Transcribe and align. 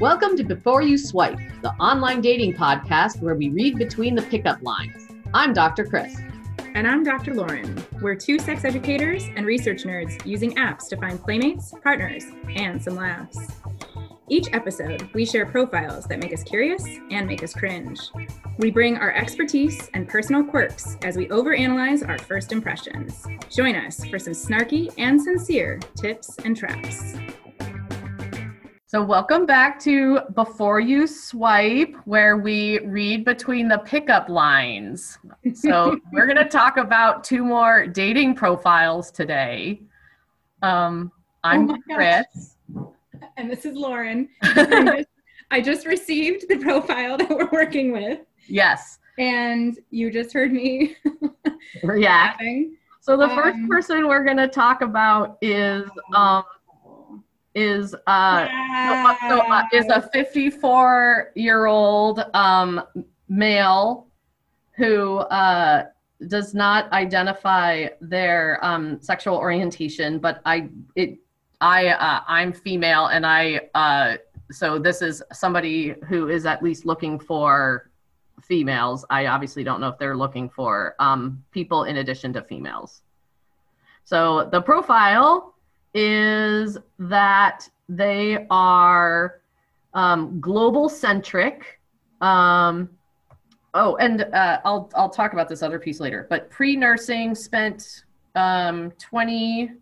Welcome 0.00 0.34
to 0.38 0.44
Before 0.44 0.80
You 0.80 0.96
Swipe, 0.96 1.38
the 1.60 1.72
online 1.72 2.22
dating 2.22 2.54
podcast 2.54 3.20
where 3.20 3.34
we 3.34 3.50
read 3.50 3.76
between 3.76 4.14
the 4.14 4.22
pickup 4.22 4.62
lines. 4.62 5.08
I'm 5.34 5.52
Dr. 5.52 5.84
Chris. 5.84 6.16
And 6.74 6.88
I'm 6.88 7.04
Dr. 7.04 7.34
Lauren. 7.34 7.84
We're 8.00 8.14
two 8.14 8.38
sex 8.38 8.64
educators 8.64 9.24
and 9.36 9.44
research 9.44 9.82
nerds 9.82 10.24
using 10.24 10.54
apps 10.54 10.88
to 10.88 10.96
find 10.96 11.22
playmates, 11.22 11.74
partners, 11.82 12.24
and 12.48 12.82
some 12.82 12.96
laughs. 12.96 13.46
Each 14.30 14.48
episode, 14.54 15.06
we 15.12 15.26
share 15.26 15.44
profiles 15.44 16.06
that 16.06 16.18
make 16.18 16.32
us 16.32 16.44
curious 16.44 16.82
and 17.10 17.26
make 17.26 17.42
us 17.42 17.52
cringe. 17.52 18.00
We 18.56 18.70
bring 18.70 18.96
our 18.96 19.12
expertise 19.12 19.90
and 19.92 20.08
personal 20.08 20.44
quirks 20.44 20.96
as 21.02 21.18
we 21.18 21.28
overanalyze 21.28 22.08
our 22.08 22.16
first 22.16 22.52
impressions. 22.52 23.26
Join 23.50 23.76
us 23.76 24.02
for 24.06 24.18
some 24.18 24.32
snarky 24.32 24.94
and 24.96 25.20
sincere 25.20 25.78
tips 25.94 26.38
and 26.42 26.56
traps. 26.56 27.16
So, 28.90 29.00
welcome 29.04 29.46
back 29.46 29.78
to 29.82 30.18
Before 30.34 30.80
You 30.80 31.06
Swipe, 31.06 31.94
where 32.06 32.38
we 32.38 32.80
read 32.80 33.24
between 33.24 33.68
the 33.68 33.78
pickup 33.78 34.28
lines. 34.28 35.16
So, 35.54 35.96
we're 36.12 36.26
going 36.26 36.38
to 36.38 36.48
talk 36.48 36.76
about 36.76 37.22
two 37.22 37.44
more 37.44 37.86
dating 37.86 38.34
profiles 38.34 39.12
today. 39.12 39.80
Um, 40.62 41.12
I'm 41.44 41.70
Oh 41.70 41.76
Chris. 41.94 42.56
And 43.36 43.48
this 43.48 43.64
is 43.64 43.76
Lauren. 43.76 44.28
I 44.42 44.96
just- 44.96 45.08
I 45.52 45.60
just 45.60 45.86
received 45.86 46.46
the 46.48 46.58
profile 46.58 47.16
that 47.16 47.28
we're 47.30 47.48
working 47.52 47.92
with, 47.92 48.20
Yes, 48.48 48.98
and 49.20 49.78
you 49.90 50.10
just 50.10 50.32
heard 50.32 50.52
me 50.52 50.96
react. 51.84 52.40
laughing. 52.40 52.76
So, 53.00 53.16
the 53.16 53.28
first 53.28 53.54
Um, 53.56 53.68
person 53.68 54.08
we're 54.08 54.24
going 54.24 54.36
to 54.38 54.48
talk 54.48 54.82
about 54.82 55.38
is 55.40 55.88
um, 56.14 56.42
is 57.54 57.94
uh, 58.06 58.46
so, 58.46 59.16
so, 59.28 59.40
uh, 59.40 59.62
is 59.72 59.86
a 59.86 60.02
54 60.12 61.32
year 61.34 61.66
old 61.66 62.24
um, 62.34 62.82
male 63.28 64.06
who 64.76 65.18
uh, 65.18 65.86
does 66.28 66.54
not 66.54 66.90
identify 66.92 67.88
their 68.00 68.64
um, 68.64 69.00
sexual 69.00 69.36
orientation, 69.36 70.18
but 70.18 70.40
I 70.44 70.68
it 70.94 71.18
I 71.60 71.88
uh, 71.88 72.20
I'm 72.26 72.52
female 72.52 73.06
and 73.06 73.26
I 73.26 73.60
uh, 73.74 74.16
so 74.50 74.78
this 74.78 75.02
is 75.02 75.22
somebody 75.32 75.94
who 76.08 76.28
is 76.28 76.46
at 76.46 76.62
least 76.62 76.86
looking 76.86 77.18
for 77.18 77.90
females. 78.42 79.04
I 79.10 79.26
obviously 79.26 79.64
don't 79.64 79.80
know 79.80 79.88
if 79.88 79.98
they're 79.98 80.16
looking 80.16 80.48
for 80.48 80.94
um, 80.98 81.42
people 81.52 81.84
in 81.84 81.98
addition 81.98 82.32
to 82.34 82.42
females. 82.42 83.02
So 84.04 84.48
the 84.50 84.60
profile 84.60 85.54
is 85.94 86.78
that 86.98 87.68
they 87.88 88.46
are 88.50 89.40
um, 89.94 90.40
global 90.40 90.88
centric. 90.88 91.80
Um, 92.20 92.90
oh, 93.74 93.96
and 93.96 94.22
uh, 94.22 94.60
I'll 94.64 94.90
I'll 94.94 95.10
talk 95.10 95.32
about 95.32 95.48
this 95.48 95.62
other 95.62 95.78
piece 95.78 96.00
later. 96.00 96.26
But 96.30 96.50
pre 96.50 96.76
nursing 96.76 97.34
spent 97.34 98.04
um, 98.34 98.92
20, 98.92 99.72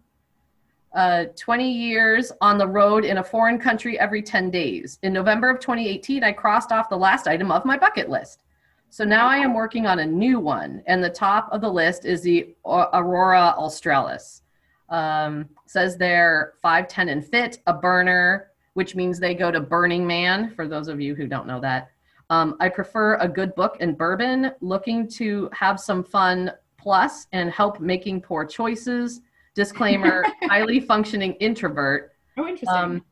uh, 0.95 1.25
20 1.37 1.71
years 1.71 2.33
on 2.41 2.59
the 2.59 2.67
road 2.67 3.05
in 3.05 3.19
a 3.19 3.25
foreign 3.25 3.59
country 3.59 3.99
every 3.99 4.23
10 4.23 4.51
days. 4.51 4.99
In 5.03 5.13
November 5.13 5.51
of 5.51 5.61
2018, 5.61 6.25
I 6.25 6.33
crossed 6.33 6.73
off 6.73 6.89
the 6.89 6.97
last 6.97 7.27
item 7.27 7.51
of 7.51 7.65
my 7.65 7.77
bucket 7.77 8.09
list. 8.09 8.45
So 8.91 9.05
now 9.05 9.27
I 9.27 9.37
am 9.37 9.53
working 9.53 9.87
on 9.87 9.99
a 9.99 10.07
new 10.07 10.41
one, 10.41 10.83
and 10.87 11.05
the 11.05 11.11
top 11.11 11.51
of 11.53 11.61
the 11.61 11.71
list 11.71 12.07
is 12.07 12.23
the 12.23 12.55
Aurora 12.65 13.55
Australis. 13.59 14.43
Um, 14.91 15.49
says 15.67 15.97
they're 15.97 16.55
5'10 16.65 17.11
and 17.11 17.25
fit, 17.27 17.59
a 17.67 17.75
burner, 17.75 18.51
which 18.75 18.95
means 18.95 19.19
they 19.19 19.35
go 19.35 19.51
to 19.51 19.61
Burning 19.61 20.07
Man, 20.07 20.51
for 20.55 20.67
those 20.67 20.89
of 20.89 21.01
you 21.01 21.15
who 21.15 21.27
don't 21.27 21.47
know 21.47 21.61
that. 21.61 21.91
Um, 22.31 22.57
I 22.61 22.69
prefer 22.69 23.17
a 23.17 23.29
good 23.29 23.55
book 23.55 23.77
and 23.81 23.97
bourbon, 23.97 24.53
looking 24.61 25.09
to 25.09 25.49
have 25.53 25.81
some 25.81 26.05
fun 26.05 26.53
plus 26.79 27.27
and 27.33 27.51
help 27.51 27.81
making 27.81 28.21
poor 28.23 28.45
choices. 28.45 29.21
Disclaimer 29.55 30.25
highly 30.45 30.79
functioning 30.81 31.35
introvert. 31.35 32.13
Oh, 32.37 32.47
interesting. 32.47 32.69
Um, 32.79 33.05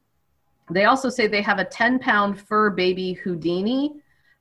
they 0.70 0.84
also 0.84 1.08
say 1.08 1.26
they 1.26 1.42
have 1.42 1.58
a 1.58 1.64
10 1.64 1.98
pound 1.98 2.40
fur 2.40 2.70
baby 2.70 3.14
Houdini, 3.14 3.94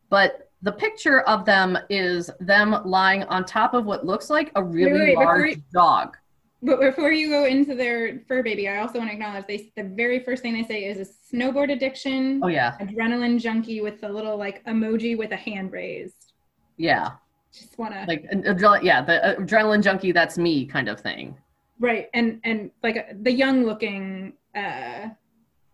but 0.09 0.49
the 0.61 0.71
picture 0.71 1.21
of 1.21 1.45
them 1.45 1.77
is 1.89 2.29
them 2.39 2.81
lying 2.85 3.23
on 3.23 3.45
top 3.45 3.73
of 3.73 3.85
what 3.85 4.05
looks 4.05 4.29
like 4.29 4.51
a 4.55 4.63
really 4.63 4.99
wait, 4.99 5.09
before 5.09 5.25
large 5.25 5.49
you- 5.51 5.63
dog. 5.73 6.17
But 6.65 6.79
before 6.81 7.11
you 7.11 7.29
go 7.29 7.45
into 7.45 7.75
their 7.75 8.19
fur 8.27 8.41
baby, 8.41 8.67
I 8.67 8.77
also 8.79 8.97
want 8.97 9.09
to 9.11 9.13
acknowledge 9.13 9.45
they 9.47 9.71
the 9.75 9.83
very 9.83 10.19
first 10.19 10.41
thing 10.41 10.53
they 10.53 10.63
say 10.63 10.85
is 10.85 10.97
a 11.07 11.35
snowboard 11.35 11.71
addiction, 11.71 12.41
Oh, 12.43 12.47
yeah. 12.47 12.75
adrenaline 12.81 13.39
junkie 13.39 13.81
with 13.81 14.03
a 14.03 14.09
little 14.09 14.35
like 14.35 14.65
emoji 14.65 15.15
with 15.15 15.31
a 15.31 15.35
hand 15.35 15.71
raised. 15.71 16.33
Yeah. 16.77 17.11
Just 17.53 17.77
want 17.77 17.93
to 17.93 18.03
Like, 18.07 18.25
an 18.31 18.43
adre- 18.43 18.81
yeah, 18.83 19.01
the 19.01 19.35
adrenaline 19.39 19.83
junkie, 19.83 20.11
that's 20.11 20.37
me 20.37 20.65
kind 20.65 20.89
of 20.89 20.99
thing. 20.99 21.37
right 21.79 22.09
and 22.13 22.39
and 22.45 22.71
like 22.83 22.97
the 23.23 23.31
young 23.31 23.65
looking 23.65 24.33
uh 24.55 25.09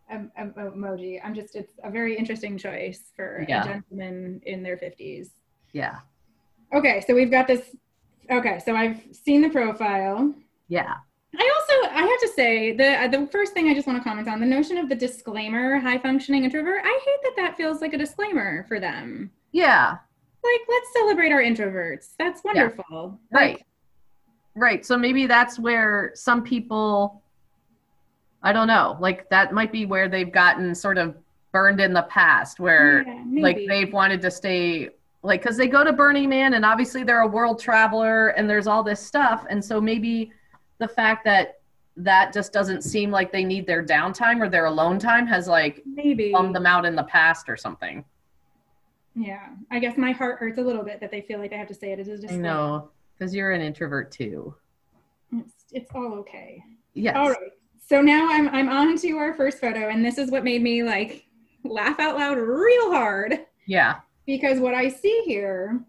em- 0.10 0.32
em- 0.36 0.54
emoji. 0.58 1.22
I'm 1.24 1.34
just 1.34 1.56
it's 1.56 1.74
a 1.84 1.90
very 1.92 2.18
interesting 2.18 2.58
choice 2.58 3.02
for 3.16 3.46
Yeah. 3.48 3.62
a 3.64 3.66
gentleman 3.66 4.42
in 4.46 4.62
their 4.62 4.78
50s. 4.78 5.30
Yeah. 5.74 6.00
Okay, 6.74 7.02
so 7.06 7.14
we've 7.16 7.32
got 7.32 7.48
this. 7.48 7.64
Okay, 8.30 8.60
so 8.66 8.76
I've 8.76 9.00
seen 9.14 9.42
the 9.42 9.50
profile. 9.50 10.34
Yeah. 10.72 10.96
I 11.38 11.52
also 11.56 11.94
I 11.94 12.02
have 12.02 12.20
to 12.22 12.28
say 12.36 12.72
the 12.74 13.04
uh, 13.04 13.08
the 13.08 13.28
first 13.28 13.54
thing 13.54 13.70
I 13.70 13.74
just 13.74 13.88
want 13.88 14.00
to 14.00 14.04
comment 14.04 14.28
on 14.28 14.40
the 14.40 14.46
notion 14.46 14.78
of 14.78 14.90
the 14.90 14.96
disclaimer 14.96 15.80
high 15.80 15.98
functioning 15.98 16.44
introvert. 16.44 16.82
I 16.84 17.00
hate 17.06 17.20
that 17.24 17.34
that 17.38 17.58
feels 17.58 17.82
like 17.82 17.94
a 17.94 17.98
disclaimer 17.98 18.66
for 18.68 18.80
them. 18.80 19.32
Yeah. 19.52 19.98
Like 20.44 20.62
let's 20.68 20.94
celebrate 20.94 21.32
our 21.32 21.42
introverts. 21.42 22.14
That's 22.18 22.44
wonderful. 22.44 23.20
Right. 23.32 23.58
Like, 23.58 23.66
Right. 24.56 24.86
So 24.86 24.98
maybe 24.98 25.28
that's 25.28 25.60
where 25.60 26.12
some 26.14 26.44
people, 26.44 27.22
I 28.44 28.52
don't 28.52 28.68
know, 28.68 28.98
like 29.00 29.30
that 29.30 29.54
might 29.54 29.72
be 29.72 29.86
where 29.86 30.10
they've 30.10 30.32
gotten 30.32 30.76
sort 30.76 30.98
of 30.98 31.16
burned 31.52 31.80
in 31.80 31.94
the 31.94 32.04
past, 32.04 32.60
where 32.60 33.04
yeah, 33.04 33.42
like 33.42 33.60
they've 33.68 33.92
wanted 33.94 34.22
to 34.22 34.32
stay, 34.32 34.90
like, 35.24 35.42
because 35.42 35.56
they 35.56 35.68
go 35.68 35.84
to 35.84 35.94
Burning 35.94 36.28
Man 36.28 36.56
and 36.56 36.66
obviously 36.66 37.04
they're 37.04 37.22
a 37.22 37.28
world 37.28 37.60
traveler 37.62 38.30
and 38.30 38.50
there's 38.50 38.68
all 38.68 38.84
this 38.84 39.00
stuff. 39.00 39.46
And 39.50 39.64
so 39.64 39.80
maybe 39.80 40.32
the 40.82 40.88
fact 40.88 41.24
that 41.24 41.60
that 41.96 42.34
just 42.34 42.52
doesn't 42.52 42.82
seem 42.82 43.12
like 43.12 43.32
they 43.32 43.44
need 43.44 43.68
their 43.68 43.86
downtime 43.86 44.42
or 44.42 44.50
their 44.50 44.66
alone 44.66 44.98
time 44.98 45.28
has 45.28 45.48
like 45.48 45.84
maybe. 45.86 46.32
bummed 46.32 46.56
them 46.56 46.66
out 46.66 46.86
in 46.86 46.96
the 46.96 47.04
past 47.04 47.48
or 47.48 47.56
something. 47.56 48.04
yeah, 49.16 49.50
I 49.70 49.78
guess 49.80 49.98
my 49.98 50.12
heart 50.12 50.40
hurts 50.40 50.58
a 50.58 50.62
little 50.62 50.84
bit 50.84 51.00
that 51.00 51.12
they 51.12 51.22
feel 51.22 51.38
like 51.40 51.52
they 51.52 51.58
have 51.58 51.68
to 51.68 51.74
say 51.76 51.92
it 51.92 52.00
as 52.00 52.08
a 52.08 52.14
I 52.14 52.16
disclaimer. 52.16 52.42
know, 52.44 52.90
because 53.18 53.34
you're 53.36 53.52
an 53.52 53.62
introvert 53.62 54.12
too. 54.12 54.56
It's, 55.32 55.54
it's 55.72 55.92
all 55.94 56.14
okay. 56.16 56.64
Yes. 56.96 57.16
All 57.16 57.30
right. 57.30 57.52
So 57.88 58.02
now 58.02 58.28
I'm 58.32 58.50
I'm 58.50 58.70
on 58.70 58.98
to 58.98 59.12
our 59.18 59.34
first 59.36 59.60
photo, 59.60 59.90
and 59.90 60.04
this 60.04 60.18
is 60.18 60.32
what 60.32 60.44
made 60.44 60.62
me 60.64 60.82
like 60.84 61.26
laugh 61.64 62.00
out 62.00 62.16
loud 62.18 62.38
real 62.38 62.92
hard. 62.92 63.46
Yeah. 63.68 63.98
because 64.26 64.60
what 64.60 64.74
I 64.74 64.90
see 64.90 65.22
here 65.26 65.80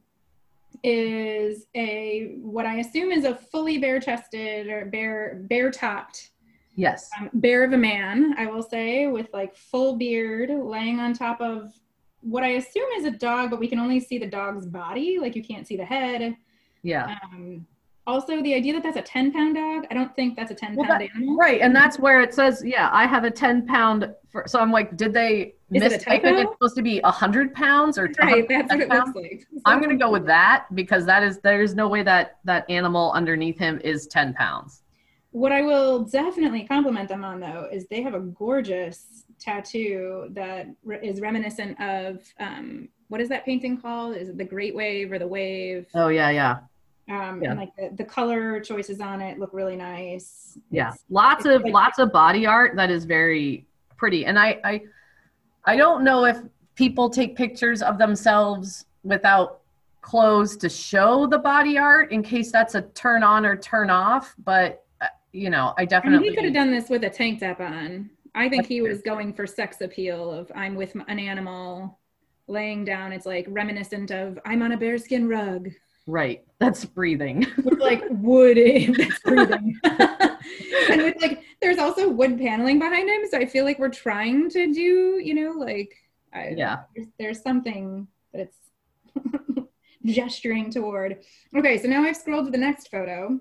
is 0.83 1.67
a 1.77 2.35
what 2.41 2.67
I 2.67 2.77
assume 2.79 3.13
is 3.13 3.25
a 3.25 3.35
fully 3.35 3.79
bare-chested 3.79 4.69
or 4.69 4.87
bare 4.87 5.41
bare-topped 5.49 6.31
Yes. 6.75 7.11
um, 7.21 7.31
bear 7.35 7.65
of 7.65 7.73
a 7.73 7.79
man. 7.79 8.35
I 8.39 8.47
will 8.47 8.63
say 8.63 9.07
with 9.07 9.29
like 9.33 9.55
full 9.55 9.97
beard, 9.97 10.51
laying 10.51 11.01
on 11.01 11.13
top 11.13 11.41
of 11.41 11.73
what 12.21 12.45
I 12.45 12.53
assume 12.53 12.89
is 12.97 13.05
a 13.05 13.11
dog, 13.11 13.51
but 13.51 13.61
we 13.61 13.69
can 13.69 13.79
only 13.79 14.01
see 14.01 14.19
the 14.19 14.27
dog's 14.27 14.67
body. 14.67 15.19
Like 15.21 15.37
you 15.37 15.43
can't 15.45 15.67
see 15.67 15.77
the 15.77 15.85
head. 15.85 16.37
Yeah. 16.83 17.17
Um, 17.25 17.67
also, 18.07 18.43
the 18.43 18.55
idea 18.55 18.73
that 18.73 18.83
that's 18.83 18.97
a 18.97 19.03
10 19.03 19.33
pound 19.33 19.55
dog, 19.55 19.87
I 19.91 19.95
don't 19.95 20.15
think 20.17 20.37
that's 20.37 20.51
a 20.51 20.55
10 20.55 20.75
Well, 20.75 20.87
pound 20.89 21.03
that- 21.03 21.11
animal. 21.15 21.37
Right, 21.37 21.61
and 21.61 21.75
that's 21.75 21.99
where 21.99 22.21
it 22.21 22.35
says, 22.35 22.63
yeah, 22.65 22.89
I 22.93 23.07
have 23.07 23.25
a 23.25 23.31
ten 23.31 23.67
pound. 23.67 24.13
For, 24.31 24.45
so 24.47 24.59
I'm 24.59 24.73
like, 24.73 24.97
did 24.97 25.13
they 25.13 25.55
Is 25.73 25.83
it 25.83 25.93
mistype 25.93 25.95
it? 25.95 26.23
typo? 26.23 26.29
It's 26.41 26.53
supposed 26.53 26.77
to 26.77 26.83
be 26.83 27.01
a 27.05 27.11
hundred 27.11 27.55
pounds 27.55 27.99
or 27.99 28.11
Right, 28.21 28.47
that's 28.49 28.71
what 28.71 28.79
110 28.79 28.81
it 28.81 28.89
pounds? 28.89 29.15
looks 29.15 29.29
like. 29.29 29.47
I'm 29.67 29.81
gonna 29.81 29.97
go 29.97 30.11
with 30.11 30.27
that 30.27 30.67
because 30.75 31.05
that 31.07 31.23
is 31.23 31.39
there's 31.41 31.75
no 31.75 31.87
way 31.89 32.03
that 32.03 32.39
that 32.45 32.69
animal 32.71 33.13
underneath 33.13 33.59
him 33.59 33.81
is 33.85 34.07
ten 34.07 34.33
pounds. 34.35 34.83
What 35.31 35.53
I 35.53 35.63
will 35.63 36.01
definitely 36.05 36.65
compliment 36.65 37.09
them 37.09 37.25
on, 37.25 37.41
though, 37.41 37.69
is 37.73 37.87
they 37.87 38.03
have 38.03 38.15
a 38.15 38.21
gorgeous 38.21 39.25
tattoo 39.39 40.29
that 40.33 40.67
is 41.03 41.21
reminiscent 41.21 41.81
of 41.81 42.23
um, 42.41 42.89
what 43.09 43.21
is 43.21 43.29
that 43.31 43.45
painting 43.45 43.79
called? 43.81 44.17
Is 44.17 44.29
it 44.31 44.39
the 44.39 44.45
Great 44.45 44.75
Wave 44.75 45.11
or 45.13 45.19
the 45.19 45.27
Wave? 45.29 45.87
Oh 45.95 46.09
yeah, 46.09 46.31
yeah, 46.31 46.59
Um, 47.13 47.43
yeah. 47.43 47.51
And 47.51 47.59
like 47.61 47.75
the, 47.77 47.91
the 47.97 48.05
color 48.05 48.59
choices 48.61 49.01
on 49.01 49.21
it 49.21 49.39
look 49.39 49.51
really 49.53 49.77
nice. 49.77 50.59
yeah. 50.71 50.89
It's- 50.89 51.05
Lots 51.11 51.45
it's 51.45 51.55
of 51.57 51.63
like- 51.63 51.73
lots 51.73 51.99
of 51.99 52.13
body 52.13 52.47
art 52.47 52.75
that 52.77 52.91
is 52.91 53.05
very 53.05 53.67
pretty, 53.97 54.25
and 54.27 54.39
I 54.39 54.59
I 54.65 54.83
I 55.65 55.77
don't 55.77 56.03
know 56.05 56.25
if 56.25 56.39
people 56.75 57.11
take 57.11 57.37
pictures 57.37 57.83
of 57.83 57.99
themselves 57.99 58.87
without 59.05 59.61
clothes 60.01 60.57
to 60.57 60.69
show 60.69 61.27
the 61.27 61.39
body 61.39 61.79
art 61.79 62.11
in 62.13 62.23
case 62.23 62.51
that's 62.51 62.75
a 62.75 62.83
turn 62.83 63.23
on 63.23 63.45
or 63.47 63.57
turn 63.57 63.91
off, 63.91 64.35
but 64.45 64.85
uh, 65.01 65.07
you 65.33 65.51
know, 65.51 65.75
I 65.77 65.81
I 65.81 65.81
mean, 65.83 65.89
definitely 65.89 66.29
he 66.31 66.35
could 66.35 66.45
have 66.45 66.55
done 66.55 66.71
this 66.73 66.89
with 66.89 67.05
a 67.05 67.11
tank 67.11 67.41
top 67.41 67.61
on. 67.61 68.11
I 68.35 68.49
think 68.49 68.67
he 68.67 68.81
was 68.81 69.03
going 69.03 69.35
for 69.35 69.47
sex 69.47 69.83
appeal 69.83 70.33
of 70.33 70.51
I'm 70.55 70.75
with 70.75 70.95
an 71.07 71.19
animal 71.19 71.99
laying 72.49 72.85
down. 72.85 73.13
It's 73.13 73.27
like 73.27 73.47
reminiscent 73.49 74.11
of 74.11 74.39
I'm 74.47 74.63
on 74.63 74.73
a 74.73 74.77
bearskin 74.77 75.29
rug. 75.29 75.71
Right. 76.07 76.45
That's 76.59 76.85
breathing. 76.85 77.47
with 77.63 77.79
like 77.79 78.03
wood 78.11 78.57
that's 78.97 79.19
breathing. 79.21 79.79
and 79.85 81.03
with 81.03 81.21
like 81.21 81.43
there's 81.61 81.79
also 81.79 82.09
wood 82.09 82.39
paneling 82.39 82.79
behind 82.79 83.09
him. 83.09 83.23
So 83.31 83.39
I 83.39 83.47
feel 83.47 83.65
like 83.65 83.79
we're 83.79 83.89
trying 83.89 84.51
to 84.51 84.73
do, 84.73 85.21
you 85.23 85.35
know, 85.35 85.53
like 85.53 85.95
I, 86.33 86.55
yeah. 86.57 86.81
There's, 86.95 87.09
there's 87.19 87.43
something 87.43 88.07
that 88.33 88.49
it's 88.49 89.67
gesturing 90.05 90.71
toward. 90.71 91.19
Okay, 91.57 91.79
so 91.79 91.89
now 91.89 92.03
I've 92.03 92.17
scrolled 92.17 92.47
to 92.47 92.51
the 92.51 92.59
next 92.59 92.89
photo. 92.89 93.39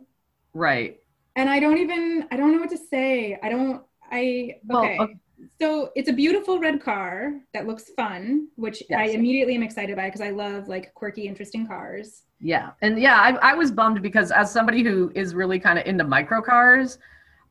Right. 0.54 1.00
And 1.36 1.50
I 1.50 1.60
don't 1.60 1.78
even 1.78 2.28
I 2.32 2.38
don't 2.38 2.52
know 2.52 2.60
what 2.60 2.70
to 2.72 2.78
say. 2.78 3.40
I 3.42 3.50
don't 3.50 3.84
I 4.12 4.58
okay. 4.70 4.98
Well, 4.98 5.02
okay. 5.02 5.16
So 5.60 5.92
it's 5.96 6.10
a 6.10 6.14
beautiful 6.14 6.60
red 6.60 6.82
car 6.82 7.34
that 7.54 7.68
looks 7.68 7.90
fun, 7.96 8.48
which 8.56 8.84
yes. 8.90 9.00
I 9.00 9.04
immediately 9.14 9.56
am 9.56 9.64
excited 9.64 9.96
by 9.96 10.08
because 10.08 10.22
I 10.22 10.32
love 10.32 10.68
like 10.68 10.94
quirky, 10.94 11.28
interesting 11.28 11.68
cars. 11.68 12.24
Yeah. 12.40 12.72
And 12.82 13.00
yeah, 13.00 13.18
I, 13.18 13.52
I 13.52 13.54
was 13.54 13.72
bummed 13.72 14.02
because 14.02 14.32
as 14.32 14.52
somebody 14.52 14.84
who 14.84 15.12
is 15.16 15.36
really 15.36 15.60
kind 15.60 15.78
of 15.78 15.86
into 15.86 16.04
micro 16.04 16.42
cars, 16.42 16.98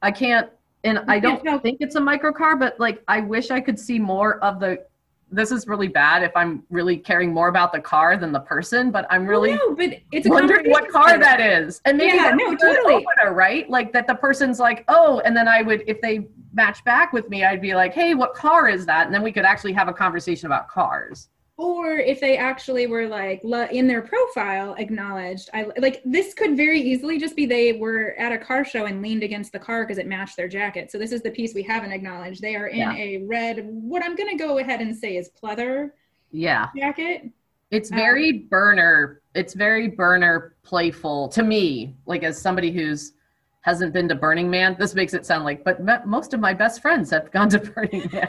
I 0.02 0.10
can't, 0.10 0.48
and 0.84 1.00
I 1.08 1.20
don't 1.20 1.62
think 1.62 1.78
it's 1.80 1.94
a 1.94 2.00
micro 2.00 2.32
car, 2.32 2.56
but 2.56 2.78
like 2.80 3.02
I 3.06 3.20
wish 3.20 3.50
I 3.50 3.60
could 3.60 3.78
see 3.78 3.98
more 3.98 4.42
of 4.42 4.60
the. 4.60 4.84
This 5.32 5.52
is 5.52 5.68
really 5.68 5.86
bad 5.86 6.24
if 6.24 6.32
I'm 6.34 6.64
really 6.70 6.96
caring 6.96 7.32
more 7.32 7.46
about 7.46 7.72
the 7.72 7.78
car 7.78 8.16
than 8.16 8.32
the 8.32 8.40
person, 8.40 8.90
but 8.90 9.06
I'm 9.10 9.26
oh, 9.26 9.30
really 9.30 9.54
no, 9.54 9.76
but 9.76 9.90
it's 10.10 10.28
wondering 10.28 10.70
what 10.70 10.88
car 10.88 11.18
that 11.18 11.40
is, 11.40 11.80
and 11.84 11.96
maybe 11.98 12.16
yeah, 12.16 12.32
no, 12.34 12.56
totally. 12.56 12.94
opener, 12.94 13.32
right? 13.32 13.70
Like 13.70 13.92
that 13.92 14.08
the 14.08 14.16
person's 14.16 14.58
like, 14.58 14.84
oh, 14.88 15.20
and 15.24 15.36
then 15.36 15.46
I 15.46 15.62
would 15.62 15.84
if 15.86 16.00
they 16.00 16.26
match 16.52 16.84
back 16.84 17.12
with 17.12 17.28
me, 17.28 17.44
I'd 17.44 17.60
be 17.60 17.74
like, 17.74 17.94
hey, 17.94 18.14
what 18.14 18.34
car 18.34 18.68
is 18.68 18.86
that? 18.86 19.06
And 19.06 19.14
then 19.14 19.22
we 19.22 19.32
could 19.32 19.44
actually 19.44 19.72
have 19.72 19.88
a 19.88 19.92
conversation 19.92 20.46
about 20.46 20.68
cars. 20.68 21.28
Or 21.56 21.98
if 21.98 22.20
they 22.20 22.38
actually 22.38 22.86
were 22.86 23.06
like 23.06 23.42
in 23.44 23.86
their 23.86 24.00
profile 24.00 24.74
acknowledged 24.78 25.50
i 25.52 25.66
like 25.76 26.00
this 26.06 26.32
could 26.32 26.56
very 26.56 26.80
easily 26.80 27.18
just 27.18 27.36
be 27.36 27.44
they 27.44 27.74
were 27.74 28.14
at 28.16 28.32
a 28.32 28.38
car 28.38 28.64
show 28.64 28.86
and 28.86 29.02
leaned 29.02 29.22
against 29.22 29.52
the 29.52 29.58
car 29.58 29.84
because 29.84 29.98
it 29.98 30.06
matched 30.06 30.38
their 30.38 30.48
jacket. 30.48 30.90
So 30.90 30.96
this 30.96 31.12
is 31.12 31.20
the 31.20 31.30
piece 31.30 31.52
we 31.52 31.62
haven't 31.62 31.92
acknowledged. 31.92 32.40
They 32.40 32.56
are 32.56 32.68
in 32.68 32.78
yeah. 32.78 32.94
a 32.94 33.18
red 33.26 33.66
what 33.66 34.02
i'm 34.02 34.16
going 34.16 34.30
to 34.30 34.42
go 34.42 34.56
ahead 34.56 34.80
and 34.80 34.96
say 34.96 35.18
is 35.18 35.30
pleather 35.40 35.90
yeah. 36.30 36.68
jacket. 36.74 37.30
It's 37.70 37.90
very 37.90 38.30
um, 38.30 38.48
burner 38.48 39.20
it's 39.34 39.52
very 39.52 39.88
burner 39.88 40.56
playful 40.62 41.28
to 41.28 41.42
me 41.42 41.94
like 42.06 42.22
as 42.22 42.40
somebody 42.40 42.72
who's 42.72 43.12
hasn't 43.62 43.92
been 43.92 44.08
to 44.08 44.14
Burning 44.14 44.50
Man. 44.50 44.76
This 44.78 44.94
makes 44.94 45.14
it 45.14 45.26
sound 45.26 45.44
like, 45.44 45.64
but 45.64 46.06
most 46.06 46.32
of 46.32 46.40
my 46.40 46.54
best 46.54 46.80
friends 46.80 47.10
have 47.10 47.30
gone 47.30 47.48
to 47.50 47.58
Burning 47.74 48.08
Man. 48.12 48.28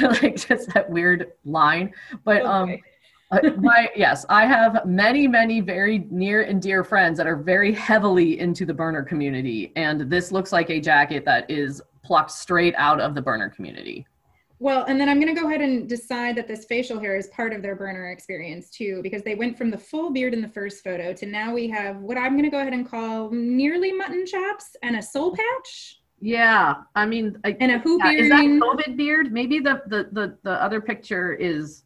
like 0.00 0.36
just 0.36 0.72
that 0.74 0.88
weird 0.88 1.32
line. 1.44 1.92
But 2.24 2.42
um, 2.44 2.70
okay. 3.32 3.48
um, 3.48 3.62
my 3.62 3.88
yes, 3.96 4.26
I 4.28 4.46
have 4.46 4.84
many, 4.84 5.28
many 5.28 5.60
very 5.60 6.06
near 6.10 6.42
and 6.42 6.60
dear 6.60 6.82
friends 6.82 7.16
that 7.18 7.26
are 7.26 7.36
very 7.36 7.72
heavily 7.72 8.40
into 8.40 8.64
the 8.64 8.74
burner 8.74 9.02
community, 9.02 9.72
and 9.76 10.00
this 10.02 10.32
looks 10.32 10.52
like 10.52 10.70
a 10.70 10.80
jacket 10.80 11.24
that 11.24 11.48
is 11.50 11.80
plucked 12.02 12.32
straight 12.32 12.74
out 12.76 13.00
of 13.00 13.14
the 13.14 13.22
burner 13.22 13.50
community. 13.50 14.06
Well, 14.62 14.84
and 14.84 15.00
then 15.00 15.08
I'm 15.08 15.18
going 15.18 15.34
to 15.34 15.40
go 15.40 15.48
ahead 15.48 15.62
and 15.62 15.88
decide 15.88 16.36
that 16.36 16.46
this 16.46 16.66
facial 16.66 17.00
hair 17.00 17.16
is 17.16 17.28
part 17.28 17.54
of 17.54 17.62
their 17.62 17.74
burner 17.74 18.10
experience 18.10 18.68
too, 18.68 19.00
because 19.02 19.22
they 19.22 19.34
went 19.34 19.56
from 19.56 19.70
the 19.70 19.78
full 19.78 20.10
beard 20.10 20.34
in 20.34 20.42
the 20.42 20.48
first 20.48 20.84
photo 20.84 21.14
to 21.14 21.24
now 21.24 21.54
we 21.54 21.66
have 21.68 21.96
what 21.96 22.18
I'm 22.18 22.32
going 22.32 22.44
to 22.44 22.50
go 22.50 22.60
ahead 22.60 22.74
and 22.74 22.86
call 22.86 23.30
nearly 23.30 23.90
mutton 23.90 24.26
chops 24.26 24.76
and 24.82 24.96
a 24.96 25.02
soul 25.02 25.34
patch. 25.34 26.02
Yeah, 26.20 26.74
I 26.94 27.06
mean, 27.06 27.38
I, 27.42 27.56
and 27.58 27.72
a 27.72 27.78
who 27.78 27.98
yeah, 28.00 28.10
beard. 28.10 28.20
Is 28.24 28.28
that 28.28 28.44
COVID 28.44 28.96
beard? 28.98 29.32
Maybe 29.32 29.60
the, 29.60 29.80
the 29.86 30.08
the 30.12 30.36
the 30.42 30.62
other 30.62 30.82
picture 30.82 31.32
is 31.32 31.84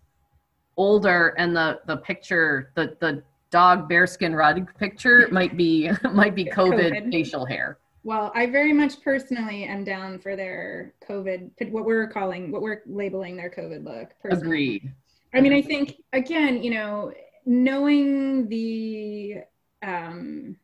older, 0.77 1.35
and 1.39 1.55
the 1.55 1.79
the 1.87 1.99
picture 1.99 2.73
the 2.75 2.97
the 2.99 3.23
dog 3.51 3.89
bearskin 3.89 4.35
rug 4.35 4.69
picture 4.81 5.29
might 5.31 5.57
be 5.57 5.89
might 6.13 6.35
be 6.35 6.47
COVID, 6.47 6.91
COVID. 6.91 7.13
facial 7.13 7.47
hair. 7.47 7.79
Well, 8.05 8.31
I 8.35 8.47
very 8.47 8.75
much 8.75 9.03
personally 9.03 9.65
am 9.65 9.83
down 9.83 10.19
for 10.19 10.37
their 10.37 10.93
COVID, 11.09 11.71
what 11.71 11.87
we're 11.87 12.07
calling, 12.07 12.53
what 12.53 12.61
we're 12.61 12.83
labeling 12.87 13.35
their 13.37 13.51
COVID 13.51 13.83
look. 13.83 14.11
Personally. 14.23 14.47
Agreed. 14.47 14.93
I 15.33 15.41
mean, 15.41 15.55
I 15.55 15.63
think 15.63 15.97
again, 16.13 16.63
you 16.63 16.71
know, 16.71 17.13
knowing 17.47 18.47
the, 18.49 19.39
um, 19.83 20.57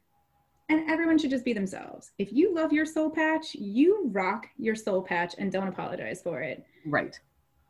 and 0.69 0.91
everyone 0.91 1.19
should 1.19 1.31
just 1.31 1.45
be 1.45 1.55
themselves. 1.55 2.13
If 2.19 2.31
you 2.31 2.55
love 2.55 2.73
your 2.73 2.87
soul 2.87 3.11
patch, 3.11 3.55
you 3.55 4.03
rock 4.13 4.47
your 4.59 4.77
soul 4.77 5.03
patch 5.03 5.35
and 5.39 5.51
don't 5.51 5.67
apologize 5.67 6.23
for 6.23 6.43
it. 6.43 6.65
Right. 6.87 7.19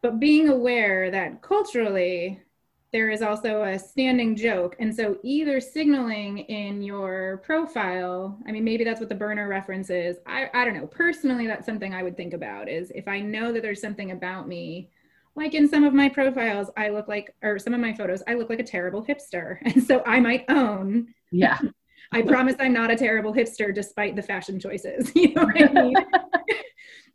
But 0.03 0.19
being 0.19 0.49
aware 0.49 1.11
that 1.13 1.43
culturally, 1.43 2.43
there 2.93 3.11
is 3.11 3.23
also 3.23 3.63
a 3.63 3.79
standing 3.79 4.35
joke. 4.35 4.75
And 4.81 4.95
so 4.95 5.19
either 5.23 5.61
signaling 5.61 6.39
in 6.39 6.83
your 6.83 7.41
profile, 7.45 8.37
I 8.47 8.53
mean, 8.53 8.65
maybe 8.65 8.83
that's 8.83 8.99
what 8.99 9.09
the 9.09 9.15
burner 9.15 9.49
reference 9.49 9.91
is. 9.91 10.17
I, 10.27 10.51
I 10.53 10.65
don't 10.65 10.75
know. 10.75 10.87
Personally, 10.89 11.47
that's 11.47 11.67
something 11.67 11.95
I 11.95 12.03
would 12.03 12.17
think 12.17 12.35
about 12.35 12.69
is 12.69 12.91
if 12.95 13.07
I 13.07 13.21
know 13.21 13.53
that 13.53 13.63
there's 13.63 13.81
something 13.81 14.11
about 14.11 14.49
me, 14.49 14.91
like 15.37 15.55
in 15.55 15.69
some 15.69 15.85
of 15.85 15.95
my 15.95 16.09
profiles, 16.09 16.69
I 16.77 16.89
look 16.89 17.07
like, 17.07 17.33
or 17.43 17.61
some 17.61 17.75
of 17.75 17.81
my 17.81 17.95
photos, 17.95 18.25
I 18.27 18.35
look 18.35 18.51
like 18.51 18.59
a 18.59 18.65
terrible 18.65 19.05
hipster. 19.05 19.59
And 19.65 19.83
so 19.83 20.03
I 20.05 20.19
might 20.19 20.45
own. 20.49 21.15
Yeah. 21.31 21.59
I 22.13 22.23
promise 22.23 22.57
I'm 22.59 22.73
not 22.73 22.91
a 22.91 22.97
terrible 22.97 23.33
hipster 23.33 23.73
despite 23.73 24.17
the 24.17 24.23
fashion 24.23 24.59
choices. 24.59 25.13
You 25.15 25.33
know 25.35 25.45
what 25.45 25.63
I 25.63 25.73
mean? 25.73 25.95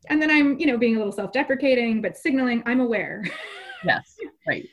and 0.08 0.22
then 0.22 0.32
I'm, 0.32 0.58
you 0.58 0.68
know, 0.68 0.78
being 0.78 0.96
a 0.96 1.00
little 1.00 1.12
self-deprecating, 1.12 2.02
but 2.02 2.16
signaling 2.16 2.64
I'm 2.66 2.80
aware. 2.80 3.26
Yes, 3.84 4.16
right 4.48 4.66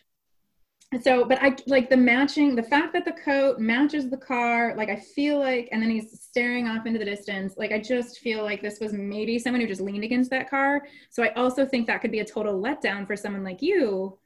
so 1.01 1.25
but 1.25 1.39
i 1.43 1.55
like 1.67 1.89
the 1.89 1.97
matching 1.97 2.55
the 2.55 2.63
fact 2.63 2.93
that 2.93 3.05
the 3.05 3.13
coat 3.13 3.59
matches 3.59 4.11
the 4.11 4.17
car 4.17 4.75
like 4.77 4.91
i 4.91 4.97
feel 4.97 5.39
like 5.39 5.69
and 5.73 5.83
then 5.83 5.91
he's 5.91 6.21
staring 6.21 6.69
off 6.69 6.87
into 6.87 6.99
the 6.99 7.05
distance 7.05 7.55
like 7.57 7.73
i 7.73 7.79
just 7.79 8.19
feel 8.19 8.43
like 8.43 8.61
this 8.61 8.79
was 8.81 8.93
maybe 8.93 9.39
someone 9.39 9.61
who 9.61 9.67
just 9.67 9.81
leaned 9.81 10.05
against 10.05 10.31
that 10.31 10.51
car. 10.51 10.83
So 11.11 11.23
i 11.23 11.33
also 11.35 11.65
think 11.65 11.87
that 11.87 12.01
could 12.01 12.13
be 12.13 12.21
a 12.21 12.25
total 12.25 12.61
letdown 12.61 13.07
for 13.07 13.17
someone 13.17 13.45
like 13.45 13.63
you 13.63 14.19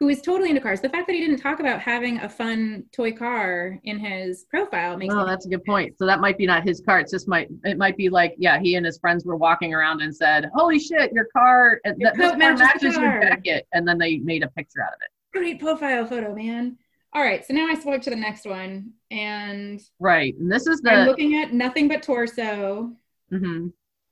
who 0.00 0.08
is 0.08 0.22
totally 0.22 0.48
into 0.48 0.62
cars. 0.62 0.80
The 0.80 0.88
fact 0.88 1.06
that 1.08 1.12
he 1.12 1.20
didn't 1.20 1.40
talk 1.40 1.60
about 1.60 1.78
having 1.78 2.20
a 2.20 2.28
fun 2.28 2.84
toy 2.90 3.12
car 3.12 3.78
in 3.84 3.98
his 3.98 4.44
profile 4.44 4.96
makes 4.96 5.14
oh 5.14 5.26
that's 5.26 5.44
a 5.44 5.50
good 5.50 5.62
point. 5.64 5.98
So 5.98 6.06
that 6.06 6.20
might 6.20 6.38
be 6.38 6.46
not 6.46 6.62
his 6.62 6.80
car. 6.80 7.00
It's 7.00 7.12
just 7.12 7.28
might 7.28 7.48
it 7.64 7.76
might 7.76 7.98
be 7.98 8.08
like 8.08 8.34
yeah 8.38 8.58
he 8.58 8.76
and 8.76 8.86
his 8.86 8.98
friends 8.98 9.26
were 9.26 9.36
walking 9.36 9.74
around 9.74 10.00
and 10.00 10.16
said 10.16 10.50
holy 10.54 10.78
shit 10.78 11.12
your 11.12 11.26
car 11.36 11.80
your 11.84 12.12
that, 12.12 12.16
coat 12.16 12.38
matches, 12.38 12.60
matches 12.60 12.96
your 12.96 13.20
jacket. 13.20 13.68
And 13.74 13.86
then 13.86 13.98
they 13.98 14.16
made 14.18 14.42
a 14.42 14.48
picture 14.48 14.82
out 14.82 14.94
of 14.94 15.00
it 15.02 15.10
great 15.32 15.60
profile 15.60 16.06
photo, 16.06 16.34
man. 16.34 16.78
All 17.12 17.22
right, 17.22 17.44
so 17.44 17.54
now 17.54 17.66
I 17.66 17.74
swipe 17.74 18.02
to 18.02 18.10
the 18.10 18.16
next 18.16 18.46
one, 18.46 18.92
and 19.10 19.80
right, 19.98 20.34
and 20.36 20.50
this 20.50 20.68
is 20.68 20.80
the 20.80 20.92
I'm 20.92 21.08
looking 21.08 21.42
at 21.42 21.52
nothing 21.52 21.88
but 21.88 22.04
torso, 22.04 22.92
mm-hmm. 23.32 23.66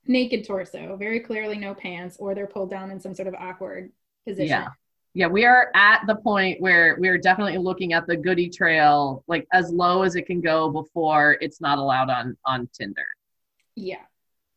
naked 0.07 0.45
torso, 0.45 0.97
very 0.97 1.21
clearly 1.21 1.59
no 1.59 1.75
pants, 1.75 2.17
or 2.19 2.35
they're 2.35 2.49
pulled 2.49 2.71
down 2.71 2.91
in 2.91 2.99
some 2.99 3.15
sort 3.15 3.29
of 3.29 3.35
awkward 3.35 3.93
position. 4.27 4.49
Yeah, 4.49 4.69
yeah, 5.15 5.29
we 5.29 5.45
are 5.45 5.71
at 5.75 6.07
the 6.09 6.17
point 6.17 6.61
where 6.61 6.97
we 6.99 7.07
are 7.07 7.19
definitely 7.19 7.59
looking 7.59 7.93
at 7.93 8.09
the 8.09 8.17
goody 8.17 8.49
trail, 8.49 9.23
like 9.29 9.47
as 9.53 9.71
low 9.71 10.03
as 10.03 10.17
it 10.17 10.27
can 10.27 10.41
go 10.41 10.69
before 10.69 11.39
it's 11.41 11.61
not 11.61 11.79
allowed 11.79 12.11
on 12.11 12.37
on 12.45 12.69
Tinder. 12.73 13.07
Yeah, 13.77 14.03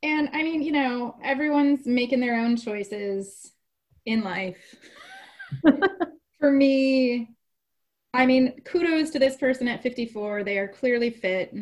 and 0.01 0.29
I 0.33 0.41
mean, 0.41 0.63
you 0.63 0.71
know, 0.71 1.15
everyone's 1.23 1.85
making 1.85 2.21
their 2.21 2.39
own 2.39 2.57
choices 2.57 3.51
in 4.07 4.23
life. 4.23 4.75
for 6.41 6.51
me, 6.51 7.29
I 8.13 8.25
mean, 8.25 8.59
kudos 8.65 9.11
to 9.11 9.19
this 9.19 9.37
person 9.37 9.69
at 9.69 9.81
54. 9.81 10.43
They 10.43 10.57
are 10.57 10.67
clearly 10.67 11.11
fit. 11.11 11.55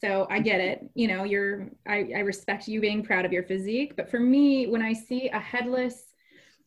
So 0.00 0.26
I 0.28 0.40
get 0.40 0.60
it. 0.60 0.90
You 0.94 1.06
know, 1.06 1.22
you're, 1.22 1.68
I, 1.86 2.08
I 2.16 2.20
respect 2.20 2.66
you 2.66 2.80
being 2.80 3.04
proud 3.04 3.24
of 3.24 3.32
your 3.32 3.44
physique. 3.44 3.94
But 3.94 4.10
for 4.10 4.18
me, 4.18 4.66
when 4.66 4.82
I 4.82 4.94
see 4.94 5.28
a 5.28 5.38
headless, 5.38 6.06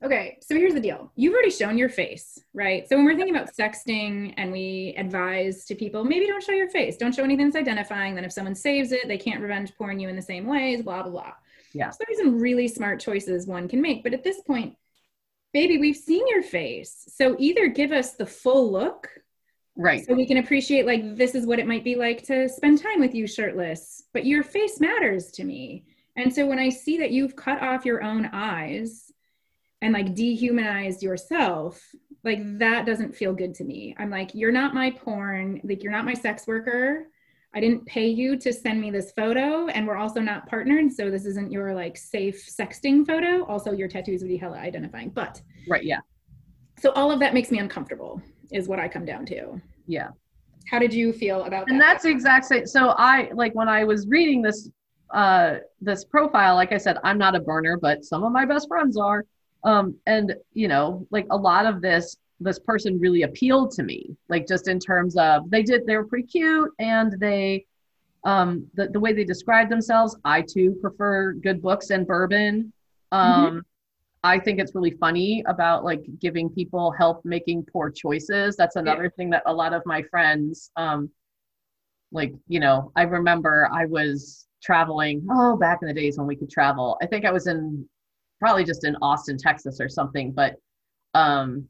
okay, 0.02 0.38
so 0.42 0.56
here's 0.56 0.76
the 0.76 0.80
deal. 0.80 1.12
You've 1.16 1.34
already 1.34 1.50
shown 1.50 1.78
your 1.78 1.90
face, 1.90 2.40
right? 2.54 2.88
So 2.88 2.96
when 2.96 3.04
we're 3.04 3.18
thinking 3.18 3.36
about 3.36 3.54
sexting 3.54 4.36
and 4.38 4.52
we 4.52 4.94
advise 4.98 5.66
to 5.66 5.76
people, 5.76 6.06
maybe 6.06 6.28
don't 6.28 6.44
show 6.44 6.54
your 6.54 6.70
face. 6.70 6.96
Don't 6.96 7.14
show 7.16 7.24
anything 7.24 7.48
that's 7.48 7.58
identifying. 7.58 8.16
Then 8.16 8.26
if 8.26 8.32
someone 8.32 8.56
saves 8.56 8.92
it, 8.92 9.08
they 9.08 9.18
can't 9.18 9.42
revenge 9.42 9.76
porn 9.76 10.00
you 10.00 10.08
in 10.08 10.16
the 10.16 10.22
same 10.22 10.46
ways, 10.46 10.84
blah, 10.84 11.02
blah, 11.02 11.12
blah. 11.12 11.34
Yeah. 11.74 11.90
So 11.90 11.98
there's 12.08 12.20
some 12.20 12.40
really 12.40 12.68
smart 12.70 13.02
choices 13.02 13.48
one 13.48 13.68
can 13.68 13.82
make. 13.82 14.04
But 14.04 14.14
at 14.14 14.24
this 14.24 14.40
point, 14.42 14.78
baby, 15.56 15.78
we've 15.78 15.96
seen 15.96 16.28
your 16.28 16.44
face. 16.44 17.08
So 17.08 17.38
either 17.40 17.70
give 17.70 17.94
us 17.94 18.16
the 18.16 18.26
full 18.26 18.70
look. 18.70 19.08
Right. 19.78 20.06
So 20.06 20.14
we 20.14 20.26
can 20.26 20.36
appreciate 20.36 20.86
like 20.86 21.16
this 21.16 21.34
is 21.34 21.46
what 21.46 21.60
it 21.60 21.66
might 21.66 21.86
be 21.86 21.96
like 21.96 22.24
to 22.26 22.50
spend 22.50 22.84
time 22.84 23.00
with 23.00 23.16
you 23.16 23.26
shirtless. 23.26 24.04
But 24.12 24.26
your 24.26 24.44
face 24.44 24.82
matters 24.82 25.32
to 25.32 25.46
me. 25.46 25.86
And 26.18 26.34
so 26.34 26.46
when 26.46 26.60
I 26.60 26.68
see 26.68 26.98
that 26.98 27.12
you've 27.12 27.38
cut 27.38 27.62
off 27.62 27.86
your 27.86 28.04
own 28.04 28.30
eyes 28.34 29.14
and 29.82 29.94
like 29.94 30.14
dehumanized 30.14 31.02
yourself, 31.02 31.82
like 32.26 32.42
that 32.60 32.86
doesn't 32.86 33.16
feel 33.16 33.32
good 33.32 33.56
to 33.56 33.64
me. 33.64 33.96
I'm 33.98 34.10
like, 34.10 34.36
you're 34.36 34.52
not 34.52 34.74
my 34.74 34.92
porn, 34.92 35.62
like 35.64 35.84
you're 35.84 35.92
not 35.94 36.04
my 36.04 36.16
sex 36.16 36.46
worker. 36.48 37.08
I 37.56 37.62
didn't 37.62 37.86
pay 37.86 38.08
you 38.08 38.38
to 38.38 38.52
send 38.52 38.82
me 38.82 38.92
this 38.92 39.14
photo, 39.14 39.68
and 39.68 39.88
we're 39.88 39.96
also 39.96 40.20
not 40.20 40.46
partnered, 40.46 40.92
so 40.92 41.10
this 41.10 41.26
isn't 41.26 41.52
your 41.52 41.74
like 41.74 41.96
safe 41.96 42.46
sexting 42.46 43.08
photo. 43.08 43.46
Also, 43.46 43.72
your 43.72 43.88
tattoos 43.88 44.22
would 44.22 44.28
be 44.28 44.36
hella 44.36 44.58
identifying, 44.58 45.10
but 45.10 45.42
right, 45.70 45.86
yeah. 45.86 46.00
So 46.80 46.92
all 46.92 47.12
of 47.12 47.20
that 47.22 47.34
makes 47.34 47.52
me 47.52 47.60
uncomfortable, 47.60 48.22
is 48.52 48.68
what 48.68 48.80
I 48.80 48.90
come 48.90 49.06
down 49.06 49.26
to. 49.28 49.62
Yeah. 49.88 50.10
How 50.70 50.80
did 50.80 50.94
you 50.94 51.14
feel 51.14 51.46
about 51.46 51.70
and 51.70 51.70
that? 51.70 51.72
And 51.72 51.82
that's 51.82 52.04
the 52.04 52.10
exact 52.10 52.46
same. 52.46 52.66
So 52.66 52.90
I 52.98 53.30
like 53.34 53.56
when 53.56 53.70
I 53.70 53.86
was 53.86 54.08
reading 54.08 54.42
this 54.42 54.70
uh 55.12 55.58
this 55.80 56.04
profile, 56.04 56.56
like 56.56 56.74
I 56.74 56.78
said, 56.78 56.98
I'm 57.04 57.18
not 57.18 57.36
a 57.36 57.40
burner, 57.40 57.78
but 57.82 58.04
some 58.04 58.24
of 58.24 58.32
my 58.34 58.46
best 58.46 58.68
friends 58.68 58.98
are. 58.98 59.24
Um, 59.64 59.96
and 60.06 60.36
you 60.54 60.68
know, 60.68 61.08
like 61.10 61.26
a 61.30 61.38
lot 61.38 61.66
of 61.66 61.82
this 61.82 62.18
this 62.40 62.60
person 62.60 63.00
really 63.00 63.24
appealed 63.24 63.72
to 63.72 63.84
me 63.84 64.16
like 64.30 64.48
just 64.48 64.68
in 64.68 64.80
terms 64.80 65.16
of 65.18 65.50
they 65.50 65.64
did 65.64 65.86
they 65.86 65.96
were 65.96 66.06
pretty 66.06 66.28
cute 66.28 66.70
and 66.80 67.18
they 67.20 67.66
um 68.26 68.66
the, 68.74 68.88
the 68.90 69.00
way 69.00 69.14
they 69.14 69.24
described 69.24 69.72
themselves 69.72 70.18
i 70.26 70.42
too 70.42 70.78
prefer 70.82 71.34
good 71.34 71.62
books 71.62 71.92
and 71.92 72.06
bourbon 72.06 72.72
um 73.12 73.46
mm-hmm. 73.46 73.60
i 74.24 74.38
think 74.38 74.60
it's 74.60 74.76
really 74.76 74.92
funny 74.92 75.44
about 75.48 75.86
like 75.86 76.04
giving 76.20 76.50
people 76.50 76.92
help 76.92 77.24
making 77.24 77.64
poor 77.72 77.90
choices 77.90 78.56
that's 78.58 78.76
another 78.76 79.04
yeah. 79.04 79.10
thing 79.16 79.30
that 79.30 79.44
a 79.46 79.54
lot 79.54 79.74
of 79.74 79.82
my 79.86 80.02
friends 80.04 80.72
um 80.76 81.10
like 82.12 82.34
you 82.48 82.60
know 82.60 82.92
i 82.96 83.04
remember 83.04 83.70
i 83.74 83.86
was 83.86 84.48
traveling 84.62 85.26
oh 85.32 85.56
back 85.56 85.80
in 85.82 85.88
the 85.88 85.94
days 85.94 86.18
when 86.18 86.28
we 86.28 86.36
could 86.36 86.50
travel 86.50 86.98
i 87.02 87.06
think 87.06 87.24
i 87.24 87.32
was 87.32 87.48
in 87.48 87.88
probably 88.40 88.64
just 88.64 88.84
in 88.84 88.96
austin 88.98 89.38
texas 89.38 89.80
or 89.80 89.88
something 89.88 90.32
but 90.32 90.56
um 91.14 91.66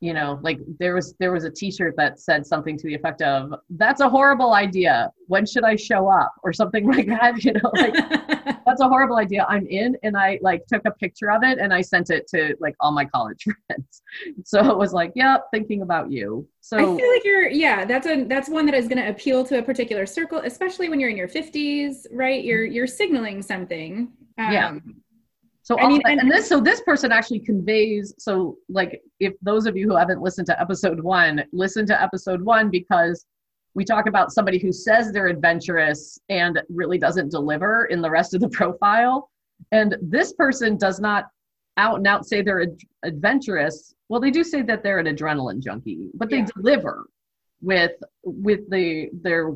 you 0.00 0.12
know 0.12 0.38
like 0.42 0.58
there 0.78 0.94
was 0.94 1.14
there 1.18 1.32
was 1.32 1.44
a 1.44 1.50
t-shirt 1.50 1.94
that 1.96 2.20
said 2.20 2.46
something 2.46 2.76
to 2.76 2.86
the 2.86 2.94
effect 2.94 3.22
of 3.22 3.54
that's 3.70 4.00
a 4.00 4.08
horrible 4.08 4.54
idea. 4.54 5.10
When 5.26 5.46
should 5.46 5.64
i 5.64 5.76
show 5.76 6.08
up? 6.08 6.32
or 6.42 6.52
something 6.52 6.86
like 6.94 7.06
that 7.06 7.42
you 7.42 7.52
know 7.52 7.70
like 7.74 7.94
that's 8.66 8.80
a 8.80 8.88
horrible 8.88 9.16
idea. 9.16 9.46
I'm 9.48 9.66
in 9.66 9.96
and 10.02 10.16
i 10.16 10.38
like 10.42 10.66
took 10.66 10.82
a 10.86 10.90
picture 10.90 11.30
of 11.30 11.42
it 11.42 11.58
and 11.58 11.72
i 11.72 11.80
sent 11.80 12.10
it 12.10 12.26
to 12.28 12.56
like 12.60 12.74
all 12.80 12.92
my 12.92 13.04
college 13.04 13.44
friends. 13.66 14.02
So 14.44 14.70
it 14.70 14.76
was 14.76 14.92
like 14.92 15.12
yeah 15.14 15.38
thinking 15.52 15.82
about 15.82 16.10
you. 16.10 16.46
So 16.60 16.76
i 16.76 16.80
feel 16.80 17.12
like 17.12 17.24
you're 17.24 17.48
yeah 17.48 17.84
that's 17.84 18.06
a 18.06 18.24
that's 18.24 18.48
one 18.48 18.66
that 18.66 18.74
is 18.74 18.88
going 18.88 19.02
to 19.02 19.08
appeal 19.08 19.44
to 19.44 19.58
a 19.58 19.62
particular 19.62 20.04
circle 20.04 20.38
especially 20.44 20.88
when 20.88 21.00
you're 21.00 21.10
in 21.10 21.16
your 21.16 21.28
50s 21.28 22.06
right? 22.10 22.44
You're 22.44 22.64
you're 22.64 22.86
signaling 22.86 23.42
something 23.42 24.12
um, 24.38 24.52
yeah 24.52 24.78
so 25.66 25.76
I 25.80 25.88
mean, 25.88 26.00
and, 26.04 26.20
and 26.20 26.30
this 26.30 26.48
so 26.48 26.60
this 26.60 26.80
person 26.82 27.10
actually 27.10 27.40
conveys. 27.40 28.14
So 28.18 28.56
like, 28.68 29.02
if 29.18 29.32
those 29.42 29.66
of 29.66 29.76
you 29.76 29.88
who 29.88 29.96
haven't 29.96 30.22
listened 30.22 30.46
to 30.46 30.60
episode 30.60 31.00
one, 31.00 31.42
listen 31.52 31.84
to 31.86 32.00
episode 32.00 32.40
one 32.40 32.70
because 32.70 33.26
we 33.74 33.84
talk 33.84 34.06
about 34.06 34.30
somebody 34.30 34.60
who 34.60 34.70
says 34.70 35.10
they're 35.10 35.26
adventurous 35.26 36.20
and 36.28 36.62
really 36.68 36.98
doesn't 36.98 37.30
deliver 37.30 37.86
in 37.86 38.00
the 38.00 38.08
rest 38.08 38.32
of 38.32 38.42
the 38.42 38.48
profile. 38.50 39.28
And 39.72 39.96
this 40.00 40.34
person 40.34 40.76
does 40.76 41.00
not 41.00 41.24
out 41.78 41.96
and 41.96 42.06
out 42.06 42.26
say 42.26 42.42
they're 42.42 42.62
ad- 42.62 42.78
adventurous. 43.02 43.92
Well, 44.08 44.20
they 44.20 44.30
do 44.30 44.44
say 44.44 44.62
that 44.62 44.84
they're 44.84 45.00
an 45.00 45.06
adrenaline 45.06 45.58
junkie, 45.58 46.10
but 46.14 46.30
they 46.30 46.38
yeah. 46.38 46.48
deliver 46.54 47.08
with 47.60 47.96
with 48.22 48.70
the 48.70 49.08
their 49.20 49.52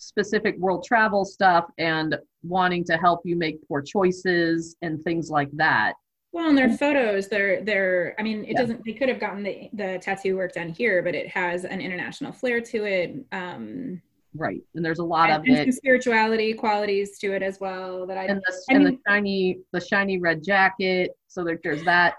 specific 0.00 0.56
world 0.58 0.84
travel 0.84 1.24
stuff 1.24 1.66
and 1.78 2.16
wanting 2.42 2.82
to 2.84 2.96
help 2.96 3.20
you 3.24 3.36
make 3.36 3.56
poor 3.68 3.82
choices 3.82 4.74
and 4.82 5.02
things 5.02 5.30
like 5.30 5.50
that. 5.52 5.92
Well, 6.32 6.48
and 6.48 6.56
their 6.56 6.70
photos, 6.70 7.28
they're 7.28 7.62
they're. 7.62 8.14
I 8.18 8.22
mean, 8.22 8.44
it 8.44 8.52
yeah. 8.52 8.60
doesn't. 8.60 8.84
They 8.84 8.92
could 8.92 9.08
have 9.08 9.18
gotten 9.18 9.42
the 9.42 9.68
the 9.72 9.98
tattoo 10.00 10.36
work 10.36 10.52
done 10.52 10.68
here, 10.68 11.02
but 11.02 11.14
it 11.14 11.28
has 11.28 11.64
an 11.64 11.80
international 11.80 12.32
flair 12.32 12.60
to 12.60 12.84
it. 12.84 13.16
Um, 13.32 14.00
right, 14.34 14.62
and 14.76 14.84
there's 14.84 15.00
a 15.00 15.04
lot 15.04 15.30
and, 15.30 15.40
of 15.40 15.58
and 15.58 15.68
it. 15.68 15.74
spirituality 15.74 16.54
qualities 16.54 17.18
to 17.18 17.34
it 17.34 17.42
as 17.42 17.58
well. 17.58 18.06
That 18.06 18.16
I 18.16 18.26
and 18.26 18.40
the, 18.46 18.52
I 18.70 18.74
and 18.74 18.84
mean, 18.84 18.92
the 19.04 19.10
shiny 19.10 19.58
the 19.72 19.80
shiny 19.80 20.18
red 20.18 20.44
jacket. 20.44 21.10
So 21.26 21.42
there, 21.42 21.58
there's 21.64 21.84
that. 21.84 22.14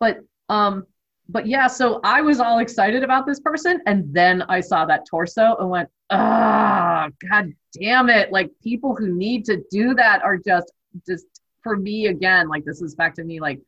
But 0.00 0.18
um, 0.50 0.86
but 1.28 1.46
yeah, 1.46 1.66
so 1.66 2.00
I 2.04 2.20
was 2.20 2.40
all 2.40 2.58
excited 2.58 3.02
about 3.02 3.26
this 3.26 3.40
person, 3.40 3.80
and 3.86 4.12
then 4.14 4.42
I 4.42 4.60
saw 4.60 4.84
that 4.86 5.06
torso 5.08 5.56
and 5.58 5.68
went, 5.68 5.88
ah, 6.10 7.08
god 7.28 7.52
damn 7.72 8.08
it! 8.08 8.30
Like 8.30 8.50
people 8.62 8.94
who 8.94 9.14
need 9.14 9.44
to 9.46 9.62
do 9.70 9.94
that 9.94 10.22
are 10.22 10.38
just 10.38 10.72
just 11.06 11.26
for 11.62 11.76
me 11.76 12.06
again. 12.06 12.48
Like 12.48 12.64
this 12.64 12.80
is 12.80 12.94
back 12.94 13.14
to 13.16 13.24
me. 13.24 13.40
Like 13.40 13.60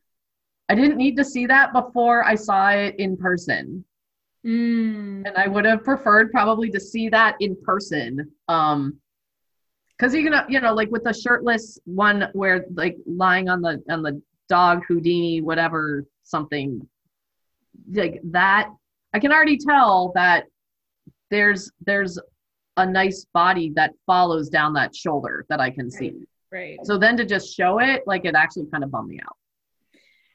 I 0.69 0.75
didn't 0.75 0.97
need 0.97 1.17
to 1.17 1.25
see 1.25 1.45
that 1.47 1.73
before 1.73 2.23
I 2.23 2.35
saw 2.35 2.69
it 2.69 2.95
in 2.97 3.17
person, 3.17 3.83
mm. 4.45 5.27
and 5.27 5.35
I 5.35 5.47
would 5.47 5.65
have 5.65 5.83
preferred 5.83 6.31
probably 6.31 6.69
to 6.71 6.79
see 6.79 7.09
that 7.09 7.35
in 7.41 7.57
person. 7.61 8.31
Um, 8.47 8.97
because 9.97 10.15
you 10.15 10.29
know, 10.29 10.45
you 10.47 10.61
know, 10.61 10.73
like 10.73 10.89
with 10.91 11.03
the 11.03 11.13
shirtless 11.13 11.77
one 11.83 12.29
where 12.31 12.65
like 12.73 12.95
lying 13.05 13.49
on 13.49 13.61
the 13.61 13.83
on 13.89 14.01
the 14.01 14.21
dog 14.47 14.83
Houdini, 14.87 15.41
whatever 15.41 16.05
something 16.23 16.87
like 17.93 18.19
that 18.23 18.69
i 19.13 19.19
can 19.19 19.31
already 19.31 19.57
tell 19.57 20.11
that 20.15 20.45
there's 21.29 21.71
there's 21.85 22.19
a 22.77 22.85
nice 22.85 23.25
body 23.33 23.71
that 23.75 23.91
follows 24.05 24.49
down 24.49 24.73
that 24.73 24.95
shoulder 24.95 25.45
that 25.49 25.59
i 25.59 25.69
can 25.69 25.91
see. 25.91 26.13
right. 26.51 26.77
So 26.83 26.97
then 26.97 27.17
to 27.17 27.25
just 27.25 27.55
show 27.55 27.79
it 27.79 28.03
like 28.07 28.25
it 28.25 28.35
actually 28.35 28.67
kind 28.71 28.83
of 28.83 28.91
bummed 28.91 29.09
me 29.09 29.19
out. 29.21 29.35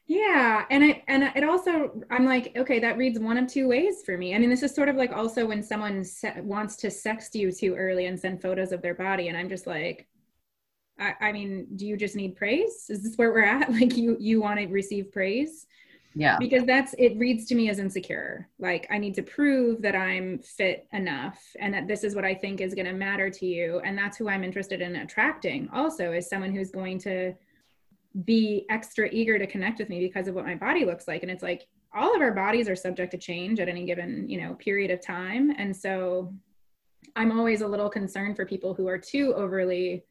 Yeah 0.06 0.66
and 0.70 0.84
it 0.84 1.02
and 1.08 1.22
it 1.22 1.44
also 1.44 2.02
i'm 2.10 2.26
like 2.26 2.52
okay 2.56 2.78
that 2.78 2.98
reads 2.98 3.18
one 3.18 3.38
of 3.38 3.48
two 3.48 3.66
ways 3.68 4.02
for 4.04 4.18
me. 4.18 4.34
I 4.34 4.38
mean 4.38 4.50
this 4.50 4.62
is 4.62 4.74
sort 4.74 4.90
of 4.90 4.96
like 4.96 5.12
also 5.12 5.46
when 5.46 5.62
someone 5.62 6.04
se- 6.04 6.42
wants 6.42 6.76
to 6.76 6.88
sext 6.88 7.34
you 7.34 7.50
too 7.50 7.74
early 7.74 8.04
and 8.06 8.20
send 8.20 8.42
photos 8.42 8.72
of 8.72 8.82
their 8.82 8.94
body 8.94 9.28
and 9.28 9.36
i'm 9.36 9.48
just 9.48 9.66
like 9.66 10.06
I, 10.98 11.14
I 11.20 11.32
mean 11.32 11.66
do 11.76 11.86
you 11.86 11.96
just 11.96 12.16
need 12.16 12.36
praise? 12.36 12.86
Is 12.88 13.02
this 13.02 13.16
where 13.16 13.32
we're 13.32 13.44
at? 13.44 13.70
Like 13.72 13.96
you 13.96 14.16
you 14.20 14.40
want 14.40 14.60
to 14.60 14.66
receive 14.66 15.10
praise 15.10 15.66
yeah. 16.14 16.36
Because 16.38 16.64
that's 16.64 16.94
it 16.96 17.18
reads 17.18 17.46
to 17.46 17.54
me 17.54 17.68
as 17.68 17.78
insecure. 17.78 18.48
Like 18.58 18.86
I 18.90 18.98
need 18.98 19.14
to 19.14 19.22
prove 19.22 19.82
that 19.82 19.96
I'm 19.96 20.38
fit 20.38 20.86
enough 20.92 21.42
and 21.58 21.74
that 21.74 21.88
this 21.88 22.04
is 22.04 22.14
what 22.14 22.24
I 22.24 22.34
think 22.34 22.60
is 22.60 22.74
going 22.74 22.86
to 22.86 22.92
matter 22.92 23.30
to 23.30 23.46
you 23.46 23.80
and 23.80 23.98
that's 23.98 24.16
who 24.16 24.28
I'm 24.28 24.44
interested 24.44 24.80
in 24.80 24.96
attracting 24.96 25.68
also 25.72 26.12
is 26.12 26.28
someone 26.28 26.54
who's 26.54 26.70
going 26.70 26.98
to 27.00 27.34
be 28.24 28.64
extra 28.70 29.08
eager 29.10 29.38
to 29.38 29.46
connect 29.46 29.80
with 29.80 29.88
me 29.88 29.98
because 29.98 30.28
of 30.28 30.36
what 30.36 30.46
my 30.46 30.54
body 30.54 30.84
looks 30.84 31.08
like 31.08 31.22
and 31.22 31.32
it's 31.32 31.42
like 31.42 31.66
all 31.92 32.14
of 32.14 32.22
our 32.22 32.32
bodies 32.32 32.68
are 32.68 32.76
subject 32.76 33.10
to 33.12 33.18
change 33.18 33.58
at 33.60 33.68
any 33.68 33.84
given, 33.84 34.28
you 34.28 34.40
know, 34.40 34.54
period 34.54 34.92
of 34.92 35.00
time 35.00 35.52
and 35.58 35.76
so 35.76 36.32
I'm 37.16 37.36
always 37.36 37.60
a 37.60 37.66
little 37.66 37.90
concerned 37.90 38.36
for 38.36 38.46
people 38.46 38.72
who 38.72 38.86
are 38.86 38.98
too 38.98 39.34
overly 39.34 40.04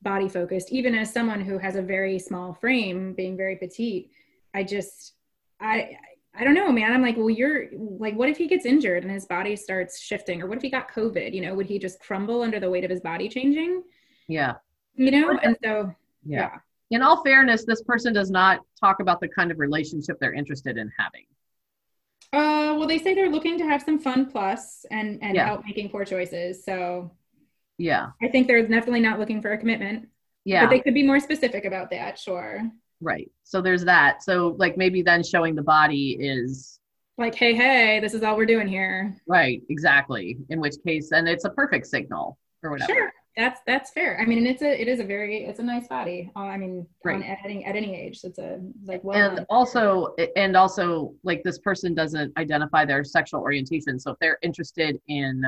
body 0.00 0.30
focused 0.30 0.72
even 0.72 0.94
as 0.94 1.12
someone 1.12 1.42
who 1.42 1.58
has 1.58 1.76
a 1.76 1.82
very 1.82 2.18
small 2.18 2.54
frame 2.54 3.12
being 3.12 3.36
very 3.36 3.56
petite 3.56 4.10
I 4.54 4.64
just 4.64 5.14
I 5.62 5.96
I 6.34 6.44
don't 6.44 6.54
know, 6.54 6.72
man. 6.72 6.92
I'm 6.92 7.02
like, 7.02 7.16
well, 7.16 7.30
you're 7.30 7.66
like, 7.72 8.14
what 8.14 8.28
if 8.28 8.38
he 8.38 8.46
gets 8.46 8.64
injured 8.64 9.02
and 9.02 9.12
his 9.12 9.26
body 9.26 9.54
starts 9.54 10.00
shifting, 10.00 10.40
or 10.40 10.46
what 10.46 10.56
if 10.56 10.62
he 10.62 10.70
got 10.70 10.90
COVID? 10.90 11.34
You 11.34 11.42
know, 11.42 11.54
would 11.54 11.66
he 11.66 11.78
just 11.78 12.00
crumble 12.00 12.42
under 12.42 12.58
the 12.58 12.70
weight 12.70 12.84
of 12.84 12.90
his 12.90 13.00
body 13.00 13.28
changing? 13.28 13.82
Yeah. 14.28 14.54
You 14.94 15.10
know, 15.10 15.38
and 15.42 15.56
so 15.62 15.94
yeah. 16.24 16.40
yeah. 16.40 16.96
In 16.96 17.02
all 17.02 17.22
fairness, 17.22 17.64
this 17.64 17.82
person 17.82 18.12
does 18.12 18.30
not 18.30 18.60
talk 18.80 19.00
about 19.00 19.20
the 19.20 19.28
kind 19.28 19.50
of 19.50 19.58
relationship 19.58 20.18
they're 20.20 20.34
interested 20.34 20.78
in 20.78 20.90
having. 20.98 21.24
Uh, 22.32 22.76
well, 22.78 22.86
they 22.86 22.98
say 22.98 23.14
they're 23.14 23.30
looking 23.30 23.58
to 23.58 23.64
have 23.64 23.82
some 23.82 23.98
fun 23.98 24.30
plus 24.30 24.86
and 24.90 25.18
and 25.22 25.34
yeah. 25.34 25.46
help 25.46 25.64
making 25.66 25.90
poor 25.90 26.04
choices. 26.04 26.64
So 26.64 27.10
yeah, 27.76 28.08
I 28.22 28.28
think 28.28 28.46
they're 28.46 28.66
definitely 28.66 29.00
not 29.00 29.18
looking 29.18 29.42
for 29.42 29.52
a 29.52 29.58
commitment. 29.58 30.08
Yeah, 30.44 30.64
but 30.64 30.70
they 30.70 30.80
could 30.80 30.94
be 30.94 31.02
more 31.02 31.20
specific 31.20 31.66
about 31.66 31.90
that. 31.90 32.18
Sure. 32.18 32.62
Right. 33.02 33.30
So 33.42 33.60
there's 33.60 33.84
that. 33.84 34.22
So 34.22 34.54
like 34.58 34.76
maybe 34.76 35.02
then 35.02 35.22
showing 35.22 35.54
the 35.54 35.62
body 35.62 36.16
is 36.18 36.78
like, 37.18 37.34
hey, 37.34 37.52
hey, 37.52 38.00
this 38.00 38.14
is 38.14 38.22
all 38.22 38.36
we're 38.36 38.46
doing 38.46 38.68
here. 38.68 39.14
Right. 39.26 39.62
Exactly. 39.68 40.38
In 40.48 40.60
which 40.60 40.76
case, 40.86 41.10
then 41.10 41.26
it's 41.26 41.44
a 41.44 41.50
perfect 41.50 41.86
signal 41.86 42.38
or 42.62 42.70
whatever. 42.70 42.92
Sure. 42.92 43.12
That's 43.36 43.60
that's 43.66 43.90
fair. 43.92 44.20
I 44.20 44.26
mean, 44.26 44.38
and 44.38 44.46
it's 44.46 44.60
a 44.60 44.78
it 44.78 44.88
is 44.88 45.00
a 45.00 45.04
very 45.04 45.44
it's 45.44 45.58
a 45.58 45.62
nice 45.62 45.88
body. 45.88 46.30
Uh, 46.36 46.40
I 46.40 46.58
mean, 46.58 46.86
right. 47.02 47.16
on, 47.16 47.22
at 47.22 47.38
any 47.44 47.64
at 47.64 47.74
any 47.74 47.98
age, 47.98 48.20
it's 48.24 48.38
a 48.38 48.60
like 48.84 49.02
well. 49.02 49.16
And 49.18 49.46
also, 49.48 50.14
and 50.36 50.54
also, 50.54 51.14
like 51.24 51.42
this 51.42 51.58
person 51.58 51.94
doesn't 51.94 52.36
identify 52.36 52.84
their 52.84 53.04
sexual 53.04 53.40
orientation. 53.40 53.98
So 53.98 54.10
if 54.10 54.18
they're 54.20 54.36
interested 54.42 55.00
in 55.08 55.44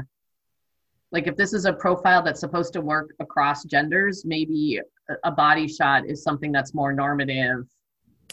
like 1.14 1.26
if 1.26 1.37
this 1.37 1.52
is 1.54 1.64
a 1.64 1.73
profile 1.73 2.23
that's 2.23 2.40
supposed 2.40 2.73
to 2.75 2.80
work 2.80 3.14
across 3.21 3.64
genders 3.64 4.25
maybe 4.25 4.80
a 5.23 5.30
body 5.30 5.68
shot 5.68 6.04
is 6.06 6.23
something 6.23 6.52
that's 6.52 6.75
more 6.75 6.92
normative 6.92 7.66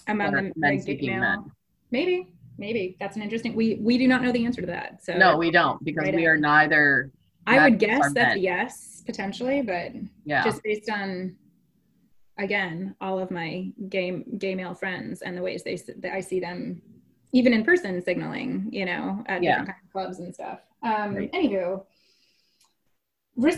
among 0.08 0.32
the 0.34 0.52
men 0.56 0.82
seeking 0.82 1.20
men. 1.20 1.52
Maybe 1.92 2.28
maybe. 2.58 2.98
That's 3.00 3.16
an 3.16 3.22
interesting 3.22 3.56
we 3.56 3.76
we 3.76 3.98
do 3.98 4.08
not 4.08 4.22
know 4.22 4.32
the 4.32 4.46
answer 4.46 4.62
to 4.62 4.68
that 4.68 5.04
so 5.04 5.18
no 5.18 5.38
we 5.38 5.52
don't 5.52 5.84
because 5.84 6.06
right 6.06 6.16
we 6.16 6.26
are 6.26 6.38
neither 6.38 7.12
i 7.48 7.64
would 7.64 7.80
guess 7.80 8.14
that's 8.14 8.38
yes 8.38 9.04
potentially 9.06 9.62
but 9.62 9.92
yeah. 10.26 10.44
just 10.44 10.62
based 10.64 10.90
on 10.90 11.36
again 12.38 12.96
all 13.02 13.18
of 13.20 13.32
my 13.32 13.72
gay 13.90 14.24
gay 14.38 14.54
male 14.54 14.76
friends 14.76 15.22
and 15.22 15.36
the 15.36 15.42
ways 15.42 15.64
they 15.64 15.76
that 15.98 16.14
i 16.14 16.20
see 16.20 16.40
them 16.40 16.82
even 17.34 17.54
in 17.54 17.64
person 17.64 18.02
signaling 18.02 18.68
you 18.72 18.86
know 18.86 19.24
at 19.28 19.42
yeah. 19.42 19.52
different 19.52 19.70
kinds 19.70 19.86
of 19.86 19.92
clubs 19.92 20.20
and 20.20 20.34
stuff. 20.34 20.60
Um 20.84 21.16
right. 21.16 21.32
anywho 21.32 21.84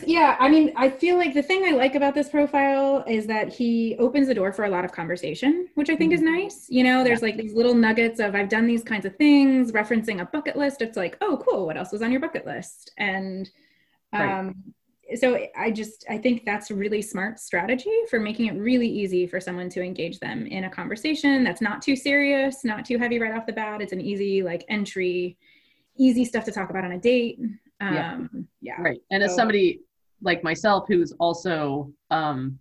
yeah, 0.05 0.37
I 0.39 0.49
mean, 0.49 0.71
I 0.75 0.89
feel 0.89 1.17
like 1.17 1.33
the 1.33 1.41
thing 1.43 1.65
I 1.65 1.71
like 1.71 1.95
about 1.95 2.13
this 2.13 2.29
profile 2.29 3.03
is 3.07 3.25
that 3.27 3.51
he 3.51 3.95
opens 3.99 4.27
the 4.27 4.33
door 4.33 4.53
for 4.53 4.65
a 4.65 4.69
lot 4.69 4.85
of 4.85 4.91
conversation, 4.91 5.67
which 5.75 5.89
I 5.89 5.95
think 5.95 6.13
is 6.13 6.21
Mm-hmm. 6.21 6.33
nice. 6.35 6.67
You 6.69 6.83
know, 6.83 7.03
there's 7.03 7.21
like 7.21 7.37
these 7.37 7.53
little 7.53 7.73
nuggets 7.73 8.19
of 8.19 8.35
I've 8.35 8.49
done 8.49 8.67
these 8.67 8.83
kinds 8.83 9.05
of 9.05 9.15
things, 9.17 9.71
referencing 9.71 10.21
a 10.21 10.25
bucket 10.25 10.55
list. 10.55 10.81
It's 10.81 10.95
like, 10.95 11.17
oh, 11.21 11.41
cool, 11.47 11.65
what 11.65 11.77
else 11.77 11.91
was 11.91 12.01
on 12.01 12.11
your 12.11 12.21
bucket 12.21 12.45
list? 12.45 12.91
And 12.97 13.49
Right. 14.17 14.39
um, 14.39 14.55
so 15.15 15.39
I 15.57 15.71
just 15.71 16.05
I 16.09 16.17
think 16.17 16.45
that's 16.45 16.71
a 16.71 16.75
really 16.75 17.01
smart 17.01 17.39
strategy 17.39 17.91
for 18.09 18.19
making 18.19 18.47
it 18.47 18.53
really 18.59 18.87
easy 18.87 19.27
for 19.27 19.39
someone 19.39 19.69
to 19.69 19.81
engage 19.83 20.19
them 20.19 20.47
in 20.47 20.65
a 20.65 20.69
conversation 20.69 21.43
that's 21.43 21.61
not 21.61 21.81
too 21.81 21.95
serious, 21.95 22.63
not 22.65 22.85
too 22.85 22.97
heavy 22.97 23.19
right 23.19 23.33
off 23.35 23.45
the 23.45 23.53
bat. 23.53 23.81
It's 23.81 23.93
an 23.93 24.01
easy 24.01 24.43
like 24.43 24.65
entry, 24.69 25.37
easy 25.97 26.25
stuff 26.25 26.45
to 26.45 26.51
talk 26.51 26.69
about 26.69 26.85
on 26.85 26.93
a 26.93 26.99
date. 26.99 27.39
Yeah. 27.91 28.13
Um, 28.13 28.47
yeah. 28.61 28.81
Right. 28.81 29.01
And 29.11 29.23
as 29.23 29.35
somebody 29.35 29.81
like 30.21 30.43
myself 30.43 30.85
who's 30.87 31.11
also 31.19 31.91
um 32.09 32.57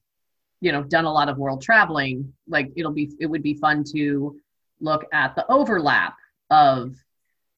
you 0.61 0.73
know 0.73 0.83
done 0.83 1.05
a 1.05 1.13
lot 1.13 1.29
of 1.29 1.39
world 1.39 1.63
traveling, 1.63 2.33
like 2.49 2.71
it'll 2.77 2.93
be 2.93 3.13
it 3.21 3.27
would 3.27 3.43
be 3.43 3.55
fun 3.55 3.85
to 3.95 4.37
look 4.81 5.05
at 5.13 5.35
the 5.37 5.51
overlap 5.51 6.17
of 6.51 6.95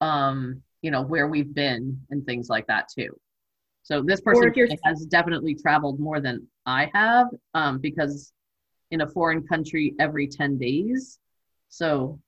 um 0.00 0.62
you 0.82 0.90
know 0.90 1.02
where 1.02 1.28
we've 1.28 1.54
been 1.54 1.98
and 2.10 2.24
things 2.26 2.48
like 2.48 2.66
that 2.66 2.88
too. 2.94 3.18
So 3.82 4.02
this 4.02 4.20
person 4.20 4.52
has 4.84 5.04
definitely 5.06 5.54
traveled 5.54 6.00
more 6.00 6.20
than 6.20 6.46
I 6.66 6.90
have 6.94 7.28
um 7.54 7.78
because 7.78 8.32
in 8.90 9.00
a 9.00 9.06
foreign 9.06 9.46
country 9.46 9.94
every 9.98 10.26
10 10.26 10.58
days. 10.58 11.18
So 11.68 12.18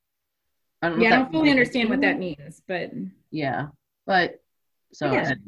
I 0.83 0.89
don't 0.89 0.99
know 0.99 1.05
yeah, 1.05 1.15
I 1.15 1.17
don't 1.19 1.33
fully 1.33 1.51
understand 1.51 1.91
what 1.91 2.01
that 2.01 2.19
means, 2.19 2.63
but 2.67 2.91
Yeah. 3.31 3.69
But 4.07 4.41
so 4.93 5.13
Yeah. 5.13 5.31
at 5.31 5.39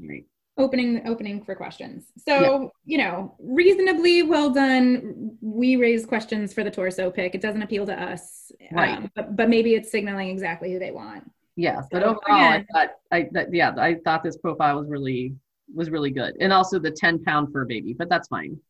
opening 0.58 1.06
opening 1.06 1.42
for 1.44 1.54
questions. 1.54 2.12
So, 2.26 2.72
you 2.84 2.98
know, 2.98 3.36
reasonably 3.38 4.22
well 4.22 4.50
done. 4.50 5.36
We 5.40 5.76
raise 5.76 6.04
questions 6.04 6.52
for 6.52 6.64
the 6.64 6.70
torso 6.70 7.10
pic. 7.10 7.34
It 7.34 7.40
doesn't 7.40 7.62
appeal 7.62 7.86
to 7.86 7.94
us. 7.94 8.50
Right. 8.72 8.98
Um, 8.98 9.10
but, 9.14 9.36
but 9.36 9.48
maybe 9.48 9.74
it's 9.74 9.90
signaling 9.90 10.28
exactly 10.28 10.72
who 10.72 10.78
they 10.78 10.90
want. 10.90 11.30
Yeah, 11.56 11.82
but 11.90 12.04
overall, 12.04 12.20
I 12.28 12.64
thought 12.72 12.90
I 13.10 13.28
that, 13.32 13.52
yeah, 13.52 13.74
I 13.76 13.96
thought 14.04 14.22
this 14.22 14.36
profile 14.36 14.78
was 14.78 14.88
really 14.88 15.34
was 15.74 15.90
really 15.90 16.12
good, 16.12 16.36
and 16.40 16.52
also 16.52 16.78
the 16.78 16.92
ten 16.92 17.22
pound 17.24 17.52
fur 17.52 17.64
baby, 17.64 17.94
but 17.94 18.08
that's 18.08 18.28
fine. 18.28 18.60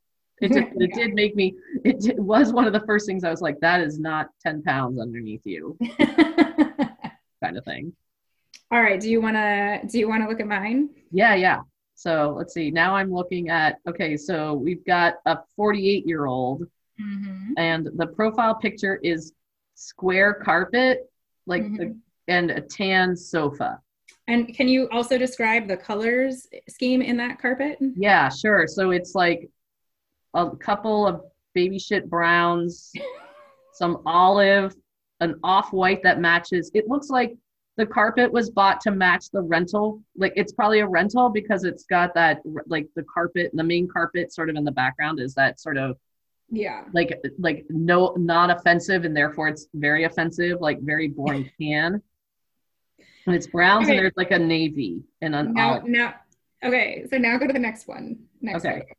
It 0.40 0.52
did, 0.52 0.68
it 0.76 0.94
did 0.94 1.12
make 1.12 1.36
me. 1.36 1.54
It 1.84 2.00
did, 2.00 2.18
was 2.18 2.50
one 2.50 2.66
of 2.66 2.72
the 2.72 2.80
first 2.86 3.04
things 3.04 3.24
I 3.24 3.30
was 3.30 3.42
like, 3.42 3.60
that 3.60 3.82
is 3.82 3.98
not 3.98 4.28
ten 4.42 4.62
pounds 4.62 4.98
underneath 4.98 5.42
you, 5.44 5.76
kind 5.98 7.58
of 7.58 7.64
thing. 7.66 7.92
All 8.70 8.80
right. 8.82 9.00
Do 9.00 9.10
you 9.10 9.20
want 9.20 9.36
to, 9.36 9.80
do 9.90 9.98
you 9.98 10.08
want 10.08 10.22
to 10.22 10.28
look 10.28 10.40
at 10.40 10.46
mine? 10.46 10.90
Yeah, 11.10 11.34
yeah. 11.34 11.60
So 11.94 12.34
let's 12.36 12.54
see. 12.54 12.70
Now 12.70 12.94
I'm 12.94 13.12
looking 13.12 13.48
at 13.48 13.78
okay. 13.88 14.16
So 14.16 14.54
we've 14.54 14.84
got 14.84 15.14
a 15.26 15.38
48 15.56 16.06
year 16.06 16.26
old, 16.26 16.66
Mm-hmm. 17.00 17.52
and 17.56 17.88
the 17.94 18.08
profile 18.08 18.56
picture 18.56 18.96
is 19.04 19.32
square 19.76 20.34
carpet, 20.34 21.08
like 21.46 21.62
the, 21.76 21.84
Mhm. 21.84 21.98
and 22.26 22.50
a 22.50 22.60
tan 22.60 23.16
sofa. 23.16 23.78
And 24.26 24.52
can 24.52 24.66
you 24.66 24.88
also 24.90 25.16
describe 25.16 25.68
the 25.68 25.76
colors 25.76 26.48
scheme 26.68 27.00
in 27.00 27.16
that 27.18 27.40
carpet? 27.40 27.78
Yeah, 27.96 28.28
sure. 28.28 28.66
So 28.66 28.90
it's 28.90 29.14
like 29.14 29.48
a 30.34 30.50
couple 30.56 31.06
of 31.06 31.22
baby 31.54 31.78
shit 31.78 32.10
browns, 32.10 32.92
some 33.74 34.02
olive, 34.04 34.74
an 35.20 35.36
off 35.44 35.72
white 35.72 36.02
that 36.02 36.18
matches. 36.20 36.72
It 36.74 36.88
looks 36.88 37.10
like 37.10 37.36
the 37.78 37.86
carpet 37.86 38.30
was 38.32 38.50
bought 38.50 38.80
to 38.82 38.90
match 38.90 39.30
the 39.30 39.40
rental. 39.40 40.02
Like 40.16 40.32
it's 40.34 40.52
probably 40.52 40.80
a 40.80 40.86
rental 40.88 41.30
because 41.30 41.62
it's 41.62 41.84
got 41.84 42.12
that 42.14 42.40
like 42.66 42.88
the 42.96 43.04
carpet, 43.04 43.52
the 43.54 43.62
main 43.62 43.88
carpet 43.88 44.32
sort 44.34 44.50
of 44.50 44.56
in 44.56 44.64
the 44.64 44.72
background 44.72 45.20
is 45.20 45.32
that 45.34 45.60
sort 45.60 45.78
of 45.78 45.96
Yeah. 46.50 46.84
like 46.92 47.16
like 47.38 47.64
no 47.70 48.14
non 48.18 48.50
offensive 48.50 49.04
and 49.04 49.16
therefore 49.16 49.46
it's 49.48 49.68
very 49.74 50.04
offensive, 50.04 50.60
like 50.60 50.80
very 50.82 51.06
boring 51.06 51.48
tan. 51.60 52.02
And 53.26 53.36
it's 53.36 53.46
browns 53.46 53.84
Okay. 53.86 53.92
and 53.96 54.00
there's 54.00 54.16
like 54.16 54.32
a 54.32 54.38
navy 54.40 55.02
and 55.22 55.34
an 55.36 55.54
Now, 55.54 55.70
olive. 55.74 55.84
now, 55.84 56.14
okay. 56.64 57.04
So 57.08 57.16
now 57.16 57.38
go 57.38 57.46
to 57.46 57.52
the 57.52 57.58
next 57.60 57.86
one. 57.86 58.18
Next 58.40 58.64
Okay. 58.64 58.80
photo. 58.80 58.92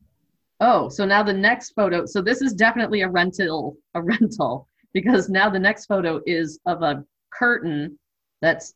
Oh, 0.62 0.88
so 0.90 1.04
now 1.04 1.22
the 1.22 1.34
next 1.34 1.72
photo. 1.72 2.06
So 2.06 2.22
this 2.22 2.42
is 2.42 2.54
definitely 2.54 3.02
a 3.02 3.10
rental, 3.10 3.78
a 3.94 4.02
rental, 4.14 4.70
because 4.94 5.28
now 5.30 5.50
the 5.50 5.60
next 5.60 5.86
photo 5.88 6.22
is 6.26 6.60
of 6.66 6.82
a 6.82 7.04
curtain 7.34 8.00
that's 8.42 8.74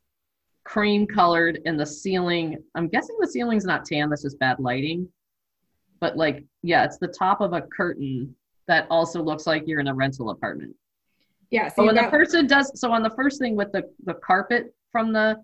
cream 0.64 1.06
colored 1.06 1.60
and 1.66 1.80
the 1.80 1.86
ceiling. 1.86 2.58
I'm 2.76 2.88
guessing 2.88 3.18
the 3.20 3.28
ceiling's 3.28 3.66
not 3.66 3.86
tan, 3.86 4.10
that's 4.10 4.24
just 4.24 4.40
bad 4.40 4.60
lighting. 4.60 5.08
But 6.00 6.18
like, 6.18 6.44
yeah, 6.62 6.84
it's 6.84 6.98
the 6.98 7.08
top 7.08 7.42
of 7.42 7.54
a 7.54 7.62
curtain 7.62 8.36
that 8.68 8.88
also 8.90 9.22
looks 9.22 9.46
like 9.46 9.64
you're 9.68 9.80
in 9.80 9.88
a 9.88 9.94
rental 9.94 10.30
apartment. 10.30 10.76
Yeah. 11.50 11.68
So 11.68 11.76
But 11.78 11.86
when 11.86 11.96
the 11.96 12.10
person 12.10 12.48
does, 12.48 12.72
so 12.80 12.92
on 12.92 13.04
the 13.04 13.10
first 13.12 13.40
thing 13.40 13.56
with 13.56 13.72
the, 13.72 13.84
the 14.06 14.16
carpet 14.16 14.74
from 14.92 15.14
the 15.14 15.38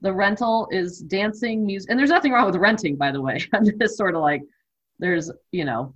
the 0.00 0.12
rental 0.12 0.68
is 0.70 0.98
dancing 0.98 1.64
music, 1.64 1.90
and 1.90 1.98
there's 1.98 2.10
nothing 2.10 2.30
wrong 2.30 2.44
with 2.44 2.56
renting, 2.56 2.94
by 2.94 3.10
the 3.10 3.20
way. 3.20 3.42
I'm 3.54 3.64
just 3.64 3.96
sort 3.96 4.14
of 4.14 4.20
like, 4.20 4.42
there's, 4.98 5.30
you 5.50 5.64
know, 5.64 5.94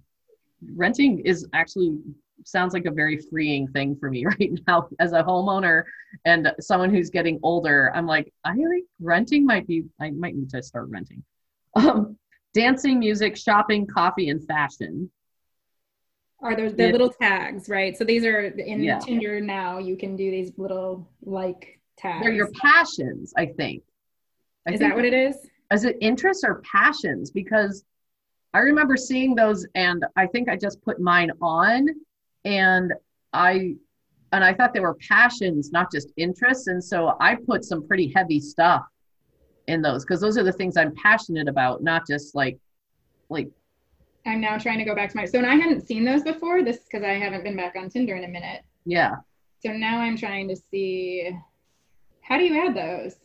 renting 0.75 1.21
is 1.21 1.47
actually 1.53 1.99
sounds 2.45 2.73
like 2.75 2.85
a 2.87 2.91
very 2.91 3.19
freeing 3.31 3.69
thing 3.69 3.97
for 3.97 4.11
me 4.11 4.25
right 4.39 4.51
now 4.67 4.89
as 4.99 5.13
a 5.13 5.23
homeowner 5.23 5.85
and 6.25 6.53
someone 6.61 6.91
who's 6.91 7.11
getting 7.11 7.39
older. 7.43 7.93
I'm 7.95 8.07
like, 8.07 8.33
I 8.45 8.55
think 8.55 8.87
renting 9.01 9.45
might 9.47 9.67
be, 9.67 9.85
I 10.01 10.11
might 10.11 10.35
need 10.37 10.51
to 10.51 10.63
start 10.63 10.89
renting. 10.89 11.23
Um, 11.77 12.17
dancing, 12.55 12.99
music, 12.99 13.37
shopping, 13.37 13.87
coffee, 13.87 14.31
and 14.31 14.45
fashion. 14.47 15.11
are 16.41 16.55
those 16.57 16.75
the 16.75 16.91
little 16.93 17.11
tags, 17.11 17.69
right? 17.69 17.97
So 17.97 18.05
these 18.05 18.25
are 18.25 18.41
in 18.47 18.83
Yeah. 18.83 18.99
Tinder 19.01 19.41
now. 19.41 19.79
You 19.79 19.97
can 19.97 20.17
do 20.17 20.31
these 20.31 20.53
little 20.57 21.09
like 21.23 21.81
tags. 21.97 22.23
They're 22.23 22.33
your 22.33 22.51
passions, 22.53 23.33
I 23.37 23.47
think. 23.47 23.83
I 24.67 24.73
is 24.73 24.79
think 24.79 24.91
that 24.93 24.97
what 24.97 25.05
it 25.05 25.15
is? 25.15 25.37
is 25.73 25.85
it 25.85 25.97
interests 26.01 26.45
or 26.45 26.63
passions 26.63 27.31
because 27.31 27.85
i 28.55 28.59
remember 28.59 28.97
seeing 28.97 29.35
those 29.35 29.67
and 29.75 30.05
i 30.17 30.27
think 30.27 30.49
i 30.49 30.57
just 30.57 30.81
put 30.81 30.99
mine 30.99 31.31
on 31.43 31.87
and 32.49 32.93
i 33.35 33.75
and 34.33 34.43
i 34.43 34.53
thought 34.55 34.73
they 34.73 34.81
were 34.81 34.97
passions 35.09 35.71
not 35.71 35.93
just 35.93 36.13
interests 36.17 36.67
and 36.67 36.83
so 36.83 37.15
i 37.21 37.35
put 37.35 37.63
some 37.63 37.87
pretty 37.87 38.11
heavy 38.17 38.41
stuff 38.41 38.83
in 39.67 39.83
those 39.83 40.05
because 40.05 40.21
those 40.21 40.39
are 40.39 40.43
the 40.43 40.53
things 40.53 40.77
i'm 40.77 40.95
passionate 40.95 41.47
about 41.47 41.83
not 41.83 42.07
just 42.07 42.35
like 42.35 42.59
like 43.29 43.49
I'm 44.27 44.41
now 44.43 44.59
trying 44.59 44.79
to 44.79 44.85
go 44.85 44.95
back 44.95 45.11
to 45.11 45.17
my. 45.17 45.25
So 45.25 45.39
and 45.39 45.47
I 45.47 45.55
hadn't 45.55 45.87
seen 45.87 46.05
those 46.05 46.23
before. 46.23 46.63
This 46.63 46.79
is 46.79 46.83
because 46.85 47.03
I 47.03 47.13
haven't 47.15 47.45
been 47.45 47.57
back 47.57 47.77
on 47.77 47.89
Tinder 47.89 48.15
in 48.15 48.25
a 48.25 48.29
minute. 48.29 48.63
yeah 48.85 49.15
So 49.65 49.73
now 49.73 50.01
I'm 50.01 50.19
trying 50.19 50.49
to 50.49 50.57
see. 50.71 51.31
How 52.21 52.37
do 52.37 52.45
you 52.45 52.67
add 52.67 52.77
those? 52.77 53.17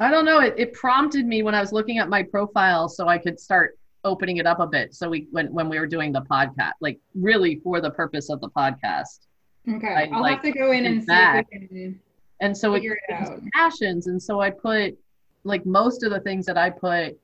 i 0.00 0.10
don't 0.10 0.24
know 0.24 0.40
it, 0.40 0.54
it 0.56 0.72
prompted 0.72 1.26
me 1.26 1.42
when 1.42 1.54
i 1.54 1.60
was 1.60 1.72
looking 1.72 1.98
at 1.98 2.08
my 2.08 2.22
profile 2.22 2.88
so 2.88 3.08
i 3.08 3.18
could 3.18 3.38
start 3.38 3.77
opening 4.04 4.36
it 4.38 4.46
up 4.46 4.60
a 4.60 4.66
bit. 4.66 4.94
So 4.94 5.08
we 5.08 5.28
when, 5.30 5.52
when 5.52 5.68
we 5.68 5.78
were 5.78 5.86
doing 5.86 6.12
the 6.12 6.22
podcast 6.22 6.72
like 6.80 6.98
really 7.14 7.60
for 7.62 7.80
the 7.80 7.90
purpose 7.90 8.30
of 8.30 8.40
the 8.40 8.48
podcast. 8.50 9.26
Okay, 9.68 9.94
I'd 9.94 10.12
I'll 10.12 10.22
like 10.22 10.44
have 10.44 10.52
to 10.54 10.58
go 10.58 10.72
in 10.72 10.86
and 10.86 11.02
see 11.02 11.12
if 11.12 11.46
we 11.50 11.68
can 11.68 12.00
and 12.40 12.56
so 12.56 12.74
it 12.74 12.84
it 12.84 12.98
out. 13.12 13.40
passions. 13.52 14.06
And 14.06 14.22
so 14.22 14.40
i 14.40 14.50
put 14.50 14.96
like 15.44 15.64
most 15.66 16.02
of 16.02 16.10
the 16.10 16.20
things 16.20 16.46
that 16.46 16.58
i 16.58 16.68
put 16.70 17.18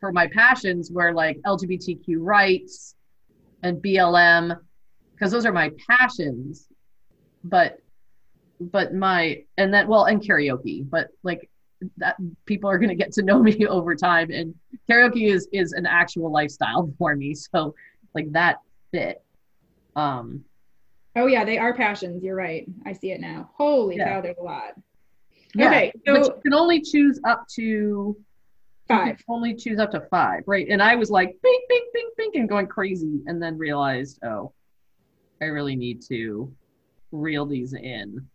for 0.00 0.12
my 0.12 0.26
passions 0.28 0.90
were 0.90 1.12
like 1.12 1.38
lgbtq 1.46 2.04
rights 2.18 2.94
and 3.62 3.82
blm 3.82 4.56
because 5.14 5.32
those 5.32 5.46
are 5.46 5.52
my 5.52 5.70
passions. 5.88 6.68
But 7.44 7.78
but 8.60 8.94
my 8.94 9.44
and 9.56 9.74
that 9.74 9.88
well 9.88 10.04
and 10.04 10.20
karaoke. 10.20 10.88
But 10.88 11.08
like 11.22 11.48
that 11.98 12.16
people 12.46 12.68
are 12.70 12.78
going 12.78 12.88
to 12.88 12.94
get 12.94 13.12
to 13.12 13.22
know 13.22 13.42
me 13.42 13.66
over 13.66 13.94
time 13.94 14.30
and 14.30 14.54
karaoke 14.90 15.30
is 15.30 15.48
is 15.52 15.72
an 15.72 15.86
actual 15.86 16.30
lifestyle 16.32 16.92
for 16.98 17.14
me 17.16 17.34
so 17.34 17.74
like 18.14 18.30
that 18.32 18.58
fit 18.92 19.22
um 19.96 20.44
Oh 21.16 21.26
yeah, 21.26 21.44
they 21.44 21.58
are 21.58 21.72
passions. 21.72 22.24
You're 22.24 22.34
right. 22.34 22.66
I 22.84 22.92
see 22.92 23.12
it 23.12 23.20
now. 23.20 23.50
Holy 23.54 23.96
Yeah. 23.96 24.14
cow, 24.14 24.20
there's 24.20 24.36
a 24.38 24.42
lot. 24.42 24.74
yeah 25.54 25.68
Okay, 25.68 25.92
but 26.06 26.24
so 26.24 26.34
you 26.34 26.40
can 26.42 26.54
only 26.54 26.80
choose 26.80 27.20
up 27.24 27.46
to 27.54 28.16
five. 28.88 29.22
only 29.28 29.54
choose 29.54 29.78
up 29.78 29.92
to 29.92 30.00
five, 30.10 30.42
right? 30.48 30.66
And 30.68 30.82
I 30.82 30.96
was 30.96 31.10
like, 31.10 31.36
bing, 31.40 31.60
bing, 31.68 31.84
bing, 31.94 32.10
bing, 32.16 32.30
and 32.34 32.48
going 32.48 32.66
crazy, 32.66 33.20
and 33.26 33.40
then 33.40 33.56
realized, 33.56 34.18
oh, 34.24 34.52
I 35.40 35.44
really 35.46 35.76
need 35.76 36.02
to 36.08 36.52
reel 37.12 37.46
these 37.46 37.74
in. 37.74 38.28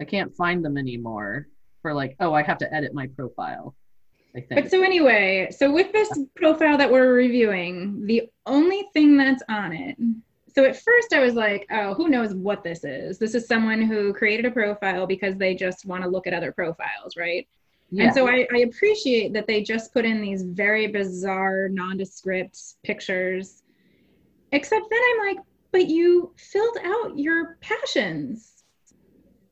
I 0.00 0.04
can't 0.04 0.34
find 0.36 0.64
them 0.64 0.78
anymore 0.78 1.48
for 1.82 1.92
like, 1.92 2.16
oh, 2.20 2.32
I 2.32 2.42
have 2.42 2.58
to 2.58 2.74
edit 2.74 2.94
my 2.94 3.08
profile. 3.08 3.74
I 4.34 4.40
think. 4.40 4.62
But 4.62 4.70
so 4.70 4.82
anyway, 4.82 5.48
so 5.50 5.70
with 5.70 5.92
this 5.92 6.10
profile 6.34 6.78
that 6.78 6.90
we're 6.90 7.12
reviewing, 7.12 8.06
the 8.06 8.30
only 8.46 8.88
thing 8.94 9.16
that's 9.16 9.42
on 9.48 9.72
it. 9.72 9.96
So 10.54 10.64
at 10.64 10.76
first 10.76 11.12
I 11.12 11.20
was 11.20 11.34
like, 11.34 11.66
oh, 11.70 11.94
who 11.94 12.08
knows 12.08 12.34
what 12.34 12.62
this 12.62 12.84
is? 12.84 13.18
This 13.18 13.34
is 13.34 13.46
someone 13.46 13.82
who 13.82 14.12
created 14.12 14.46
a 14.46 14.50
profile 14.50 15.06
because 15.06 15.36
they 15.36 15.54
just 15.54 15.84
want 15.86 16.02
to 16.02 16.08
look 16.08 16.26
at 16.26 16.34
other 16.34 16.52
profiles, 16.52 17.16
right? 17.16 17.46
Yeah. 17.90 18.04
And 18.04 18.14
so 18.14 18.26
I, 18.26 18.46
I 18.54 18.58
appreciate 18.60 19.34
that 19.34 19.46
they 19.46 19.62
just 19.62 19.92
put 19.92 20.06
in 20.06 20.22
these 20.22 20.42
very 20.42 20.86
bizarre, 20.86 21.68
nondescript 21.68 22.58
pictures. 22.82 23.62
Except 24.52 24.84
then 24.88 25.00
I'm 25.12 25.26
like, 25.26 25.44
but 25.72 25.88
you 25.88 26.32
filled 26.36 26.78
out 26.84 27.18
your 27.18 27.58
passions. 27.60 28.51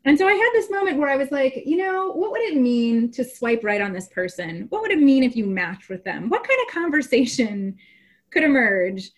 And 0.05 0.19
so 0.19 0.27
I 0.27 0.33
had 0.33 0.51
this 0.55 0.71
moment 0.71 0.99
where 0.99 1.11
I 1.11 1.17
was 1.17 1.31
like, 1.31 1.63
you 1.67 1.77
know, 1.77 2.13
what 2.13 2.31
would 2.31 2.41
it 2.41 2.57
mean 2.57 3.11
to 3.13 3.25
swipe 3.25 3.63
right 3.63 3.83
on 3.83 3.93
this 3.93 4.09
person? 4.09 4.67
What 4.71 4.81
would 4.83 4.93
it 4.93 5.01
mean 5.01 5.23
if 5.23 5.37
you 5.37 5.47
matched 5.47 5.91
with 5.91 6.05
them? 6.05 6.29
What 6.31 6.47
kind 6.47 6.59
of 6.67 6.75
conversation 6.75 7.77
could 8.31 8.43
emerge? 8.43 9.11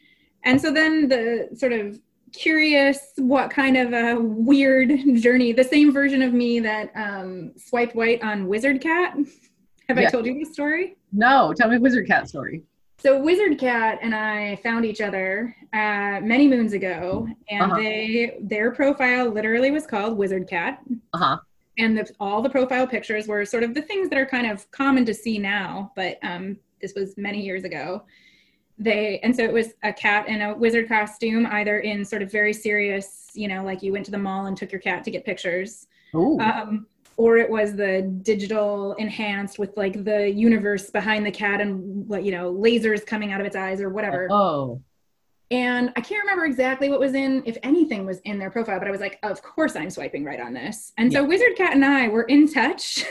And 0.45 0.61
so 0.61 0.73
then 0.73 1.09
the 1.09 1.51
sort 1.55 1.73
of 1.73 2.01
curious 2.33 2.99
what 3.17 3.51
kind 3.51 3.77
of 3.77 3.93
a 3.93 4.19
weird 4.19 4.91
journey 5.17 5.53
the 5.53 5.63
same 5.63 5.93
version 5.93 6.23
of 6.23 6.33
me 6.33 6.61
that 6.61 6.91
um, 6.95 7.53
swiped 7.59 7.95
white 7.95 8.23
on 8.23 8.47
wizard 8.47 8.81
cat 8.81 9.15
have 9.89 9.99
i 9.99 10.07
told 10.07 10.25
you 10.25 10.39
this 10.39 10.51
story 10.51 10.97
No, 11.13 11.53
tell 11.53 11.69
me 11.69 11.79
Wizard 11.79 12.07
Cat 12.07 12.29
story. 12.29 12.63
So 13.03 13.19
wizard 13.21 13.59
cat 13.59 13.99
and 14.03 14.15
i 14.15 14.57
found 14.57 14.85
each 14.85 15.01
other 15.01 15.55
uh, 15.73 16.21
many 16.23 16.47
moons 16.49 16.73
ago 16.73 17.27
and 17.49 17.73
Uh-huh. 17.73 17.77
they 17.81 18.39
their 18.41 18.71
profile 18.71 19.29
literally 19.31 19.71
was 19.71 19.87
called 19.87 20.17
wizard 20.17 20.47
cat 20.49 20.81
Uh 21.13 21.19
huh. 21.19 21.37
and 21.79 21.97
the, 21.99 22.09
all 22.21 22.41
the 22.43 22.51
profile 22.51 22.87
pictures 22.87 23.27
were 23.27 23.45
sort 23.45 23.63
of 23.65 23.75
the 23.75 23.83
things 23.83 24.09
that 24.11 24.19
are 24.19 24.27
kind 24.27 24.47
of 24.51 24.71
common 24.71 25.05
to 25.07 25.15
see 25.15 25.39
now 25.39 25.93
but 25.97 26.19
um, 26.23 26.57
this 26.81 26.95
was 26.95 27.17
many 27.17 27.41
years 27.43 27.65
ago 27.65 28.03
they 28.79 29.21
and 29.23 29.35
so 29.37 29.43
it 29.43 29.53
was 29.53 29.69
a 29.83 29.93
cat 29.93 30.29
in 30.29 30.41
a 30.43 30.55
wizard 30.57 30.89
costume 30.89 31.47
either 31.59 31.81
in 31.81 32.05
sort 32.05 32.23
of 32.23 32.31
very 32.31 32.53
serious 32.53 33.31
you 33.35 33.49
know 33.49 33.63
like 33.65 33.83
you 33.83 33.93
went 33.93 34.05
to 34.05 34.11
the 34.11 34.19
mall 34.19 34.47
and 34.47 34.57
took 34.57 34.73
your 34.73 34.81
cat 34.81 35.03
to 35.05 35.11
get 35.11 35.25
pictures 35.25 35.87
Ooh. 36.15 36.39
um, 36.41 36.87
or 37.17 37.37
it 37.39 37.49
was 37.49 37.75
the 37.75 38.03
digital 38.23 38.95
enhanced 38.95 39.59
with 39.59 39.77
like 39.77 40.05
the 40.05 40.31
universe 40.31 40.91
behind 40.91 41.25
the 41.25 41.31
cat 41.31 41.61
and 41.61 42.09
what 42.09 42.25
you 42.25 42.33
know 42.33 42.53
lasers 42.53 43.05
coming 43.05 43.33
out 43.33 43.41
of 43.41 43.47
its 43.47 43.57
eyes 43.57 43.81
or 43.81 43.89
whatever 43.91 44.29
oh. 44.31 44.81
and 45.51 45.93
I 45.97 46.01
can't 46.01 46.23
remember 46.23 46.45
exactly 46.45 46.89
what 46.89 47.01
was 47.01 47.15
in, 47.15 47.43
if 47.45 47.59
anything 47.63 48.07
was 48.07 48.21
in 48.21 48.39
their 48.39 48.51
profile, 48.51 48.79
but 48.79 48.89
I 48.89 48.91
was 48.91 49.01
like, 49.01 49.19
of 49.23 49.43
course 49.43 49.77
I'm 49.77 49.91
swiping 49.91 50.25
right 50.25 50.41
on 50.41 50.55
this. 50.55 50.93
And 50.97 51.13
so 51.13 51.23
Wizard 51.25 51.57
Cat 51.57 51.75
and 51.75 51.85
I 51.85 52.09
were 52.09 52.23
in 52.23 52.51
touch 52.51 53.05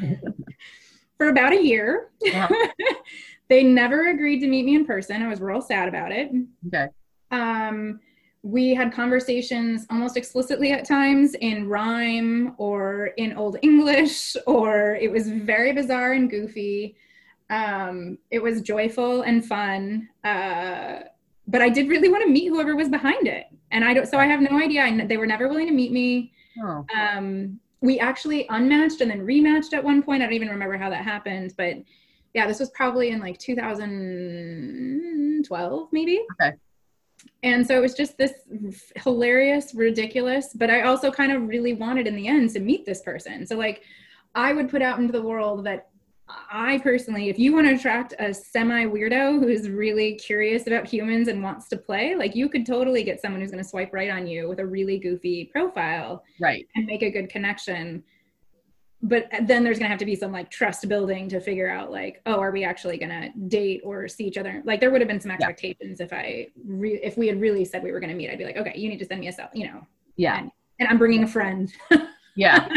for 1.18 1.28
about 1.28 1.52
a 1.52 1.62
year. 1.62 2.10
Uh-huh. 2.26 2.68
they 3.48 3.62
never 3.62 4.08
agreed 4.08 4.40
to 4.40 4.48
meet 4.48 4.64
me 4.64 4.74
in 4.74 4.86
person. 4.86 5.22
I 5.22 5.28
was 5.28 5.40
real 5.40 5.60
sad 5.60 5.88
about 5.88 6.12
it. 6.12 6.30
Okay. 6.66 6.88
Um, 7.30 8.00
we 8.44 8.72
had 8.74 8.92
conversations 8.92 9.86
almost 9.90 10.16
explicitly 10.18 10.70
at 10.70 10.84
times 10.84 11.34
in 11.40 11.66
rhyme 11.66 12.54
or 12.58 13.06
in 13.16 13.32
Old 13.32 13.56
English, 13.62 14.36
or 14.46 14.96
it 14.96 15.10
was 15.10 15.30
very 15.30 15.72
bizarre 15.72 16.12
and 16.12 16.28
goofy. 16.28 16.94
Um, 17.48 18.18
it 18.30 18.42
was 18.42 18.60
joyful 18.60 19.22
and 19.22 19.42
fun. 19.42 20.10
Uh, 20.24 21.04
but 21.48 21.62
I 21.62 21.70
did 21.70 21.88
really 21.88 22.10
want 22.10 22.22
to 22.22 22.28
meet 22.28 22.48
whoever 22.48 22.76
was 22.76 22.90
behind 22.90 23.26
it. 23.26 23.46
And 23.70 23.82
I 23.82 23.94
don't, 23.94 24.06
so 24.06 24.18
I 24.18 24.26
have 24.26 24.42
no 24.42 24.60
idea. 24.60 24.82
I, 24.82 25.06
they 25.06 25.16
were 25.16 25.26
never 25.26 25.48
willing 25.48 25.68
to 25.68 25.72
meet 25.72 25.90
me. 25.90 26.34
Oh. 26.62 26.84
Um, 26.94 27.58
we 27.80 27.98
actually 27.98 28.46
unmatched 28.50 29.00
and 29.00 29.10
then 29.10 29.26
rematched 29.26 29.72
at 29.72 29.82
one 29.82 30.02
point. 30.02 30.22
I 30.22 30.26
don't 30.26 30.34
even 30.34 30.50
remember 30.50 30.76
how 30.76 30.90
that 30.90 31.02
happened, 31.02 31.54
but 31.56 31.76
yeah, 32.34 32.46
this 32.46 32.60
was 32.60 32.68
probably 32.70 33.08
in 33.08 33.20
like 33.20 33.38
2012, 33.38 35.88
maybe. 35.92 36.22
Okay. 36.32 36.52
And 37.42 37.66
so 37.66 37.76
it 37.76 37.80
was 37.80 37.94
just 37.94 38.16
this 38.16 38.32
hilarious, 38.96 39.74
ridiculous, 39.74 40.52
but 40.54 40.70
I 40.70 40.82
also 40.82 41.10
kind 41.10 41.30
of 41.32 41.46
really 41.46 41.74
wanted 41.74 42.06
in 42.06 42.16
the 42.16 42.26
end 42.26 42.50
to 42.50 42.60
meet 42.60 42.86
this 42.86 43.02
person. 43.02 43.46
So, 43.46 43.56
like, 43.56 43.82
I 44.34 44.52
would 44.52 44.70
put 44.70 44.82
out 44.82 44.98
into 44.98 45.12
the 45.12 45.22
world 45.22 45.64
that 45.66 45.88
I 46.50 46.78
personally, 46.78 47.28
if 47.28 47.38
you 47.38 47.52
want 47.52 47.66
to 47.66 47.74
attract 47.74 48.14
a 48.18 48.32
semi 48.32 48.86
weirdo 48.86 49.40
who's 49.40 49.68
really 49.68 50.14
curious 50.14 50.66
about 50.66 50.86
humans 50.86 51.28
and 51.28 51.42
wants 51.42 51.68
to 51.68 51.76
play, 51.76 52.14
like, 52.14 52.34
you 52.34 52.48
could 52.48 52.64
totally 52.64 53.04
get 53.04 53.20
someone 53.20 53.42
who's 53.42 53.50
going 53.50 53.62
to 53.62 53.68
swipe 53.68 53.92
right 53.92 54.08
on 54.10 54.26
you 54.26 54.48
with 54.48 54.58
a 54.58 54.66
really 54.66 54.98
goofy 54.98 55.44
profile 55.44 56.24
Right. 56.40 56.66
and 56.76 56.86
make 56.86 57.02
a 57.02 57.10
good 57.10 57.28
connection 57.28 58.02
but 59.06 59.28
then 59.42 59.62
there's 59.62 59.78
going 59.78 59.86
to 59.86 59.90
have 59.90 59.98
to 59.98 60.04
be 60.06 60.16
some 60.16 60.32
like 60.32 60.50
trust 60.50 60.88
building 60.88 61.28
to 61.28 61.38
figure 61.40 61.68
out 61.70 61.90
like 61.90 62.20
oh 62.26 62.40
are 62.40 62.50
we 62.50 62.64
actually 62.64 62.96
going 62.96 63.10
to 63.10 63.28
date 63.48 63.80
or 63.84 64.08
see 64.08 64.24
each 64.24 64.38
other 64.38 64.62
like 64.64 64.80
there 64.80 64.90
would 64.90 65.00
have 65.00 65.08
been 65.08 65.20
some 65.20 65.30
expectations 65.30 66.00
if 66.00 66.12
i 66.12 66.46
re- 66.66 67.00
if 67.02 67.16
we 67.18 67.26
had 67.28 67.40
really 67.40 67.64
said 67.64 67.82
we 67.82 67.92
were 67.92 68.00
going 68.00 68.10
to 68.10 68.16
meet 68.16 68.30
i'd 68.30 68.38
be 68.38 68.44
like 68.44 68.56
okay 68.56 68.72
you 68.76 68.88
need 68.88 68.98
to 68.98 69.04
send 69.04 69.20
me 69.20 69.28
a 69.28 69.32
cell 69.32 69.50
you 69.54 69.66
know 69.66 69.86
Yeah. 70.16 70.40
and 70.80 70.88
i'm 70.88 70.98
bringing 70.98 71.22
a 71.24 71.28
friend 71.28 71.72
Yeah. 72.36 72.68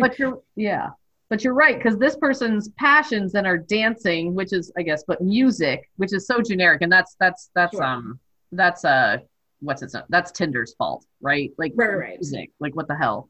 but 0.00 0.18
you're 0.18 0.40
yeah. 0.56 0.88
But 1.28 1.44
you're 1.44 1.54
right 1.54 1.76
because 1.78 1.98
this 1.98 2.16
person's 2.16 2.68
passions 2.78 3.32
then 3.32 3.46
are 3.46 3.56
dancing, 3.58 4.34
which 4.34 4.52
is 4.52 4.70
I 4.76 4.82
guess, 4.82 5.02
but 5.06 5.20
music, 5.22 5.90
which 5.96 6.12
is 6.14 6.26
so 6.26 6.40
generic, 6.42 6.82
and 6.82 6.92
that's 6.92 7.14
that's 7.20 7.50
that's 7.54 7.72
Sure. 7.74 7.82
um 7.84 8.20
that's 8.52 8.84
uh 8.84 9.16
what's 9.60 9.82
it? 9.82 9.92
That's 10.10 10.30
Tinder's 10.30 10.74
fault, 10.74 11.04
right? 11.22 11.50
Like 11.58 11.72
Right, 11.74 11.88
right, 11.88 11.96
right. 11.98 12.14
music, 12.20 12.50
like 12.60 12.74
what 12.76 12.86
the 12.88 12.96
hell? 12.96 13.28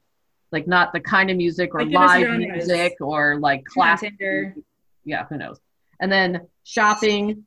Like 0.52 0.66
not 0.66 0.92
the 0.92 1.00
kind 1.00 1.30
of 1.30 1.36
music 1.36 1.74
or 1.74 1.84
Like, 1.84 1.94
live 1.94 2.38
music 2.38 2.94
or 3.00 3.38
like 3.40 3.64
classic. 3.64 4.12
Yeah, 5.04 5.24
who 5.28 5.36
knows? 5.38 5.58
And 6.00 6.12
then 6.12 6.46
shopping, 6.64 7.44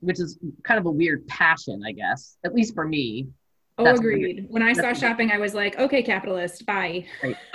which 0.00 0.20
is 0.20 0.38
kind 0.64 0.78
of 0.78 0.86
a 0.86 0.90
weird 0.90 1.26
passion, 1.26 1.82
I 1.86 1.92
guess, 1.92 2.36
at 2.44 2.54
least 2.54 2.74
for 2.74 2.86
me. 2.86 3.28
oh 3.78 3.84
That's 3.84 4.00
agreed 4.00 4.46
when 4.48 4.62
i 4.62 4.72
saw 4.72 4.92
shopping 4.92 5.30
i 5.30 5.38
was 5.38 5.54
like 5.54 5.78
okay 5.78 6.02
capitalist 6.02 6.66
bye 6.66 7.04
Right. 7.22 7.36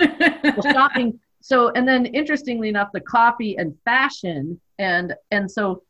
well, 0.56 0.72
shopping. 0.72 1.20
So, 1.40 1.68
and 1.76 1.86
then 1.86 2.06
interestingly 2.06 2.70
enough, 2.70 2.88
the 2.94 3.02
coffee 3.02 3.58
and 3.58 3.76
fashion, 3.84 4.58
and 4.78 5.14
and 5.30 5.50
so 5.50 5.82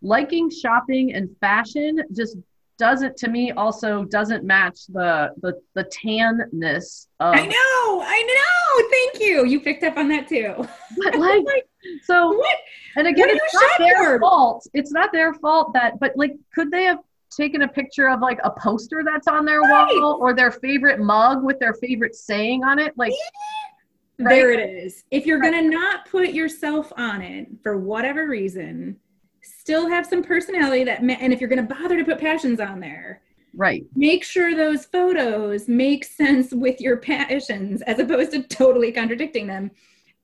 liking 0.00 0.48
shopping 0.50 1.12
and 1.12 1.28
fashion 1.40 2.02
just 2.16 2.38
doesn't 2.78 3.16
to 3.16 3.28
me 3.28 3.52
also 3.52 4.04
doesn't 4.04 4.44
match 4.44 4.86
the 4.88 5.30
the 5.42 5.60
the 5.74 5.84
tanness 5.84 7.06
of 7.20 7.34
i 7.34 7.46
know 7.46 8.02
i 8.04 8.22
know 8.22 8.88
thank 8.90 9.20
you 9.24 9.44
you 9.46 9.60
picked 9.60 9.84
up 9.84 9.96
on 9.96 10.08
that 10.08 10.26
too 10.28 10.54
but 11.02 11.14
like 11.18 11.44
so 12.02 12.32
what 12.32 12.56
and 12.96 13.06
again 13.06 13.28
what 13.28 13.36
it's 13.42 13.54
not 13.54 13.78
their 13.78 14.18
for? 14.18 14.20
fault 14.20 14.66
it's 14.74 14.92
not 14.92 15.12
their 15.12 15.34
fault 15.34 15.72
that 15.72 15.98
but 16.00 16.12
like 16.16 16.32
could 16.54 16.70
they 16.70 16.84
have 16.84 16.98
taken 17.30 17.62
a 17.62 17.68
picture 17.68 18.08
of 18.08 18.20
like 18.20 18.38
a 18.44 18.50
poster 18.50 19.02
that's 19.04 19.26
on 19.26 19.44
their 19.44 19.60
Right. 19.60 19.96
wall 20.00 20.18
or 20.20 20.34
their 20.34 20.52
favorite 20.52 21.00
mug 21.00 21.42
with 21.42 21.58
their 21.58 21.74
favorite 21.74 22.14
saying 22.14 22.62
on 22.64 22.78
it 22.78 22.92
like 22.96 23.12
Right? 24.16 24.28
There 24.36 24.52
it 24.52 24.60
is. 24.84 25.02
If 25.10 25.26
you're 25.26 25.40
going 25.40 25.54
to 25.54 25.68
not 25.68 26.08
put 26.08 26.28
yourself 26.32 26.92
on 26.96 27.20
it 27.20 27.48
for 27.64 27.76
whatever 27.76 28.28
reason, 28.28 29.00
still 29.44 29.88
have 29.88 30.06
some 30.06 30.22
personality 30.22 30.84
that, 30.84 31.02
ma- 31.02 31.16
and 31.20 31.32
if 31.32 31.40
you're 31.40 31.48
going 31.48 31.66
to 31.66 31.74
bother 31.74 31.96
to 31.96 32.04
put 32.04 32.18
passions 32.18 32.60
on 32.60 32.80
there, 32.80 33.20
right 33.56 33.84
make 33.94 34.24
sure 34.24 34.54
those 34.54 34.84
photos 34.84 35.68
make 35.68 36.04
sense 36.04 36.52
with 36.52 36.80
your 36.80 36.96
passions 36.96 37.82
as 37.82 37.98
opposed 37.98 38.32
to 38.32 38.42
totally 38.42 38.90
contradicting 38.90 39.46
them. 39.46 39.70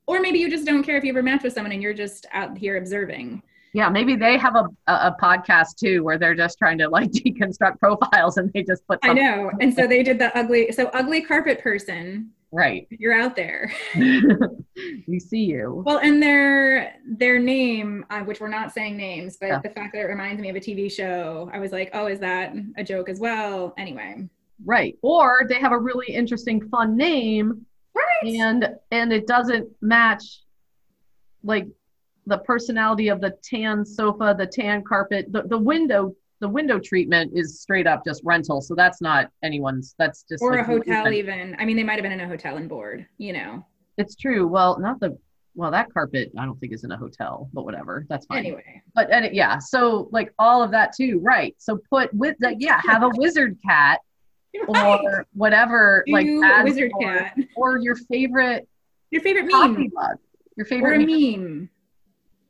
Or 0.07 0.19
maybe 0.19 0.39
you 0.39 0.49
just 0.49 0.65
don't 0.65 0.83
care 0.83 0.97
if 0.97 1.03
you 1.03 1.11
ever 1.11 1.23
match 1.23 1.43
with 1.43 1.53
someone 1.53 1.71
and 1.71 1.81
you're 1.81 1.93
just 1.93 2.25
out 2.33 2.57
here 2.57 2.77
observing. 2.77 3.41
Yeah, 3.73 3.87
maybe 3.87 4.17
they 4.17 4.37
have 4.37 4.55
a, 4.55 4.65
a, 4.87 4.93
a 4.93 5.17
podcast 5.21 5.77
too 5.79 6.03
where 6.03 6.17
they're 6.17 6.35
just 6.35 6.57
trying 6.57 6.77
to 6.79 6.89
like 6.89 7.11
deconstruct 7.11 7.79
profiles 7.79 8.37
and 8.37 8.51
they 8.53 8.63
just 8.63 8.85
put 8.87 8.99
I 9.03 9.13
know. 9.13 9.51
And 9.61 9.73
so 9.73 9.87
they 9.87 10.03
did 10.03 10.19
the 10.19 10.37
ugly, 10.37 10.71
so 10.71 10.87
ugly 10.87 11.21
carpet 11.21 11.61
person, 11.61 12.31
right. 12.51 12.87
you're 12.91 13.13
out 13.13 13.35
there. 13.35 13.71
we 15.07 15.19
see 15.19 15.43
you. 15.45 15.83
Well, 15.85 15.99
and 15.99 16.21
their 16.21 16.95
their 17.05 17.39
name, 17.39 18.05
uh, 18.09 18.21
which 18.21 18.39
we're 18.39 18.47
not 18.47 18.71
saying 18.73 18.97
names, 18.97 19.37
but 19.39 19.47
Yeah. 19.47 19.59
the 19.59 19.69
fact 19.69 19.93
that 19.93 20.01
it 20.01 20.05
reminds 20.05 20.41
me 20.41 20.49
of 20.49 20.55
a 20.55 20.59
TV 20.59 20.91
show, 20.91 21.49
I 21.53 21.59
was 21.59 21.71
like, 21.71 21.89
oh, 21.93 22.07
is 22.07 22.19
that 22.19 22.53
a 22.77 22.83
joke 22.83 23.09
as 23.09 23.19
well? 23.19 23.73
Anyway, 23.77 24.27
Right. 24.63 24.95
Or 25.01 25.45
they 25.49 25.55
have 25.59 25.71
a 25.71 25.79
really 25.79 26.07
interesting 26.13 26.67
fun 26.69 26.95
name 26.95 27.65
right? 27.95 28.23
and 28.35 28.69
and 28.91 29.11
it 29.11 29.25
doesn't 29.27 29.67
match 29.81 30.41
like 31.43 31.67
the 32.27 32.37
personality 32.37 33.07
of 33.07 33.19
the 33.21 33.31
tan 33.43 33.83
sofa, 33.83 34.35
the 34.37 34.45
tan 34.45 34.83
carpet, 34.83 35.31
the, 35.31 35.41
the 35.43 35.57
window 35.57 36.15
the 36.41 36.49
window 36.49 36.79
treatment 36.79 37.31
is 37.33 37.61
straight 37.61 37.87
up 37.87 38.03
just 38.05 38.21
rental. 38.25 38.59
So 38.61 38.75
that's 38.75 38.99
not 39.01 39.29
anyone's 39.43 39.95
that's 39.97 40.23
just 40.29 40.43
or 40.43 40.51
like 40.51 40.61
a 40.61 40.63
hotel, 40.65 41.13
even. 41.13 41.55
I 41.59 41.65
mean, 41.65 41.77
they 41.77 41.83
might 41.83 41.93
have 41.93 42.03
been 42.03 42.11
in 42.11 42.19
a 42.19 42.27
hotel 42.27 42.57
and 42.57 42.67
board. 42.67 43.05
You 43.17 43.33
know. 43.33 43.65
It's 43.97 44.15
true. 44.15 44.47
Well, 44.47 44.79
not 44.79 44.99
the 44.99 45.17
well, 45.53 45.69
that 45.71 45.93
carpet 45.93 46.31
I 46.37 46.45
don't 46.45 46.59
think 46.59 46.73
is 46.73 46.83
in 46.83 46.91
a 46.91 46.97
hotel, 46.97 47.49
but 47.53 47.63
whatever. 47.65 48.05
That's 48.09 48.25
fine. 48.25 48.39
Anyway, 48.39 48.81
but 48.95 49.11
and 49.11 49.25
it, 49.25 49.33
yeah 49.33 49.57
so 49.59 50.09
like 50.11 50.33
all 50.39 50.63
of 50.63 50.71
that 50.71 50.93
too 50.95 51.19
right 51.21 51.53
so 51.57 51.77
put 51.89 52.13
with 52.13 52.35
like 52.41 52.57
yeah 52.59 52.81
have 52.87 53.03
a 53.03 53.09
wizard 53.15 53.57
cat 53.65 53.99
Right. 54.67 54.99
or 55.01 55.25
whatever 55.33 56.03
like 56.09 56.25
Do 56.25 56.43
adds 56.43 56.69
wizard 56.71 56.91
for- 56.91 57.01
cat. 57.05 57.37
or 57.55 57.77
your 57.79 57.95
favorite 57.95 58.67
Your 59.09 59.21
favorite 59.21 59.45
meme 59.45 59.89
mug 59.93 60.17
your 60.57 60.65
or 60.65 60.65
favorite 60.65 61.01
a 61.01 61.05
meme. 61.05 61.41
meme, 61.43 61.69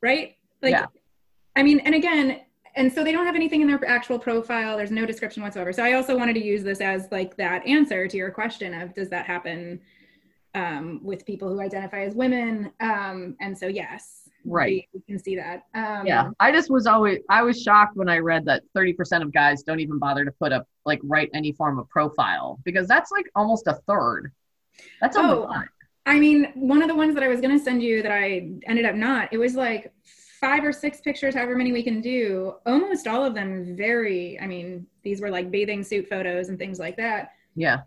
right? 0.00 0.34
Like, 0.62 0.72
Yeah. 0.72 0.86
I 1.54 1.62
mean, 1.62 1.78
and 1.80 1.94
again, 1.94 2.40
and 2.74 2.92
so 2.92 3.04
they 3.04 3.12
don't 3.12 3.26
have 3.26 3.34
anything 3.34 3.60
in 3.60 3.68
their 3.68 3.84
actual 3.88 4.18
profile. 4.18 4.76
There's 4.76 4.90
no 4.90 5.04
description 5.06 5.42
whatsoever. 5.42 5.72
So 5.72 5.82
I 5.84 5.92
also 5.92 6.16
wanted 6.16 6.34
to 6.34 6.44
use 6.44 6.62
this 6.62 6.80
as 6.80 7.08
like 7.10 7.36
that 7.36 7.66
answer 7.66 8.08
to 8.08 8.16
your 8.16 8.30
question 8.30 8.72
of 8.74 8.94
does 8.94 9.08
that 9.10 9.26
happen 9.26 9.80
um, 10.54 11.00
with 11.02 11.24
people 11.26 11.48
who 11.48 11.60
identify 11.60 12.02
as 12.04 12.14
women. 12.14 12.70
Um, 12.80 13.36
and 13.40 13.56
so, 13.56 13.66
yes, 13.66 14.18
Right. 14.44 14.88
we, 14.92 15.00
can 15.08 15.18
see 15.22 15.36
that. 15.36 15.64
Um, 15.74 16.06
Yeah. 16.06 16.30
I 16.40 16.50
just 16.50 16.68
was 16.70 16.86
always 16.86 17.18
I 17.28 17.42
was 17.42 17.62
shocked 17.62 17.96
when 17.96 18.08
I 18.08 18.18
read 18.18 18.44
that 18.46 18.62
30% 18.76 19.22
of 19.22 19.32
guys 19.32 19.62
don't 19.62 19.80
even 19.80 19.98
bother 19.98 20.24
to 20.24 20.32
put 20.32 20.52
up 20.52 20.66
like 20.84 21.00
write 21.04 21.30
any 21.32 21.52
form 21.52 21.78
of 21.78 21.88
profile 21.88 22.58
because 22.64 22.88
that's 22.88 23.10
like 23.12 23.26
almost 23.36 23.66
a 23.66 23.74
third. 23.86 24.32
That's 25.00 25.16
a 25.16 25.20
Oh, 25.20 25.40
lot. 25.42 25.66
I 26.06 26.18
mean, 26.18 26.50
one 26.54 26.82
of 26.82 26.88
the 26.88 26.94
ones 26.96 27.14
that 27.14 27.22
I 27.22 27.28
was 27.28 27.40
going 27.40 27.56
to 27.56 27.62
send 27.62 27.82
you 27.82 28.02
that 28.02 28.10
I 28.10 28.50
ended 28.66 28.84
up 28.84 28.96
not, 28.96 29.32
it 29.32 29.38
was 29.38 29.54
like 29.54 29.92
five 30.42 30.64
or 30.64 30.72
six 30.72 31.00
pictures, 31.00 31.36
however 31.36 31.56
many 31.56 31.72
we 31.72 31.84
can 31.84 32.00
do. 32.00 32.54
Almost 32.66 33.06
all 33.06 33.24
of 33.24 33.32
them 33.32 33.76
very, 33.76 34.38
I 34.40 34.46
mean, 34.46 34.86
these 35.04 35.20
were 35.20 35.30
like 35.30 35.52
bathing 35.52 35.84
suit 35.84 36.08
photos 36.08 36.48
and 36.48 36.58
things 36.58 36.80
like 36.80 36.96
that. 36.96 37.30
Yeah. 37.54 37.82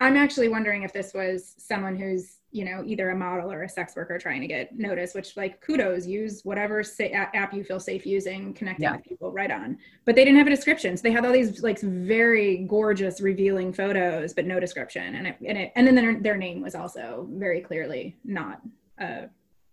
I'm 0.00 0.16
actually 0.16 0.48
wondering 0.48 0.82
if 0.82 0.92
this 0.92 1.14
was 1.14 1.54
someone 1.58 1.94
who's, 1.94 2.38
you 2.50 2.64
know, 2.64 2.82
either 2.84 3.10
a 3.10 3.16
model 3.16 3.52
or 3.52 3.62
a 3.62 3.68
sex 3.68 3.94
worker 3.94 4.18
trying 4.18 4.40
to 4.40 4.48
get 4.48 4.76
noticed, 4.76 5.14
which 5.14 5.36
like 5.36 5.60
kudos, 5.60 6.06
use 6.06 6.40
whatever 6.42 6.82
sa- 6.82 7.04
app 7.12 7.54
you 7.54 7.62
feel 7.62 7.78
safe 7.78 8.04
using, 8.04 8.52
connecting 8.52 8.84
Yeah. 8.84 8.96
with 8.96 9.04
people 9.04 9.30
right 9.30 9.50
on. 9.52 9.78
But 10.06 10.16
they 10.16 10.24
didn't 10.24 10.38
have 10.38 10.48
a 10.48 10.50
description. 10.50 10.96
So 10.96 11.02
they 11.02 11.12
had 11.12 11.24
all 11.24 11.32
these 11.32 11.62
like 11.62 11.78
very 11.80 12.64
gorgeous 12.68 13.20
revealing 13.20 13.72
photos, 13.72 14.32
but 14.32 14.44
no 14.44 14.58
description. 14.58 15.14
And 15.14 15.26
it, 15.28 15.36
and 15.46 15.56
it, 15.56 15.72
and 15.76 15.86
then 15.86 15.94
their, 15.94 16.20
their 16.20 16.36
name 16.36 16.62
was 16.62 16.74
also 16.74 17.28
very 17.30 17.60
clearly 17.60 18.16
not 18.24 18.60
a 18.98 19.28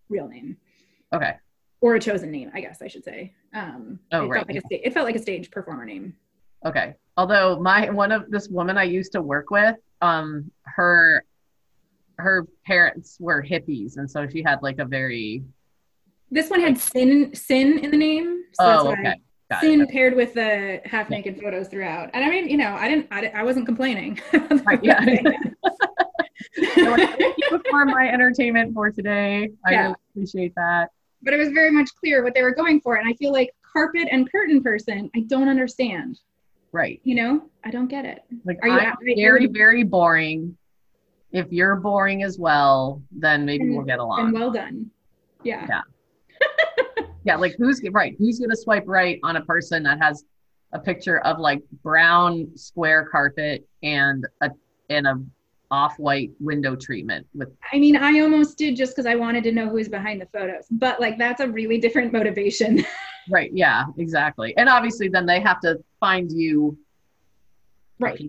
real 0.09 0.27
name 0.27 0.57
Okay. 1.13 1.37
Or 1.81 1.95
a 1.95 1.99
chosen 1.99 2.31
name, 2.31 2.51
I 2.53 2.61
guess 2.61 2.81
I 2.81 2.87
should 2.87 3.03
say. 3.03 3.33
Um, 3.53 3.99
Oh, 4.11 4.25
it 4.25 4.29
right, 4.29 4.45
Felt 4.45 4.47
like 4.63 4.63
a 4.71 4.87
it 4.87 4.93
felt 4.93 5.05
like 5.05 5.15
a 5.15 5.19
stage 5.21 5.51
performer 5.51 5.85
name. 5.85 6.15
Okay. 6.65 6.95
Although 7.17 7.59
my 7.59 7.89
one 7.89 8.11
of 8.11 8.29
this 8.29 8.47
woman 8.49 8.77
I 8.77 8.83
used 8.83 9.11
to 9.13 9.21
work 9.21 9.49
with, 9.51 9.75
um, 10.01 10.51
her 10.63 11.23
her 12.17 12.47
parents 12.65 13.17
were 13.19 13.43
hippies, 13.43 13.97
and 13.97 14.09
so 14.09 14.27
she 14.27 14.41
had 14.41 14.61
like 14.63 14.79
a 14.79 14.85
very 14.85 15.43
This 16.31 16.49
one 16.49 16.59
had 16.61 16.77
sin 16.77 17.33
sin 17.35 17.79
in 17.79 17.91
the 17.91 17.97
name. 17.97 18.43
So 18.53 18.63
oh 18.65 18.91
okay 18.93 19.15
got 19.49 19.61
sin 19.61 19.81
it. 19.81 19.89
paired 19.89 20.15
with 20.15 20.33
the 20.33 20.81
half 20.85 21.09
naked 21.09 21.39
photos 21.39 21.67
throughout. 21.69 22.09
And 22.13 22.23
I 22.25 22.29
mean, 22.29 22.49
you 22.49 22.57
know, 22.57 22.75
I 22.75 22.89
didn't, 22.89 23.07
I, 23.11 23.27
I 23.27 23.43
wasn't 23.43 23.65
complaining. 23.65 24.19
Right, 24.65 24.79
yeah. 24.83 24.99
So, 24.99 26.83
like, 26.91 27.17
Thank 27.17 27.35
you 27.37 27.61
for 27.69 27.85
my 27.85 28.09
entertainment 28.09 28.73
for 28.73 28.91
today. 28.91 29.51
I 29.65 29.71
Yeah. 29.71 29.81
really 29.83 29.95
appreciate 30.11 30.53
that. 30.55 30.89
But 31.21 31.33
it 31.33 31.37
was 31.37 31.49
very 31.49 31.71
much 31.71 31.89
clear 31.99 32.23
what 32.23 32.33
they 32.33 32.43
were 32.43 32.53
going 32.53 32.79
for. 32.81 32.95
And 32.95 33.07
I 33.09 33.13
feel 33.13 33.31
like 33.31 33.51
carpet 33.73 34.07
and 34.11 34.31
curtain 34.31 34.61
person, 34.61 35.09
I 35.15 35.21
don't 35.21 35.47
understand. 35.49 36.19
Right. 36.71 36.99
You 37.03 37.15
know, 37.15 37.49
I 37.63 37.71
don't 37.71 37.87
get 37.87 38.05
it. 38.05 38.19
Like 38.45 38.59
Are 38.61 38.67
you 38.67 38.73
I'm 38.75 38.79
at- 38.87 38.97
are 39.01 39.07
you- 39.07 39.15
very 39.15 39.47
very 39.47 39.83
boring. 39.83 40.57
If 41.31 41.51
you're 41.51 41.75
boring 41.75 42.23
as 42.23 42.37
well, 42.39 43.01
then 43.11 43.45
maybe 43.45 43.63
And- 43.65 43.75
we'll 43.75 43.85
get 43.85 43.99
along. 43.99 44.19
And 44.27 44.33
well 44.33 44.51
done. 44.51 44.89
Yeah. 45.43 45.65
Yeah. 45.69 47.05
yeah, 47.23 47.35
like 47.35 47.55
who's 47.57 47.81
right? 47.91 48.15
Who's 48.17 48.39
gonna 48.39 48.55
swipe 48.55 48.83
right 48.87 49.19
on 49.23 49.35
a 49.37 49.45
person 49.45 49.83
that 49.83 50.01
has 50.01 50.23
a 50.73 50.79
picture 50.79 51.19
of 51.19 51.39
like 51.39 51.61
brown 51.83 52.49
square 52.55 53.05
carpet 53.11 53.67
and 53.83 54.25
a 54.41 54.51
and 54.89 55.07
a 55.07 55.21
off-white 55.69 56.31
window 56.39 56.75
treatment 56.75 57.27
with 57.33 57.49
I 57.73 57.79
mean, 57.79 57.95
I 57.97 58.19
almost 58.21 58.57
did 58.57 58.75
just 58.75 58.93
because 58.95 59.05
I 59.05 59.15
wanted 59.15 59.43
to 59.45 59.51
know 59.51 59.67
who's 59.69 59.89
behind 59.89 60.21
the 60.21 60.25
photos, 60.27 60.65
but 60.71 60.99
like 61.01 61.17
that's 61.17 61.41
a 61.41 61.47
really 61.47 61.77
different 61.77 62.13
motivation. 62.13 62.85
right 63.29 63.51
yeah 63.53 63.83
exactly 63.97 64.55
and 64.55 64.69
obviously 64.69 65.09
then 65.09 65.25
they 65.25 65.41
have 65.41 65.59
to 65.59 65.77
find 65.99 66.31
you 66.31 66.77
Right. 67.99 68.21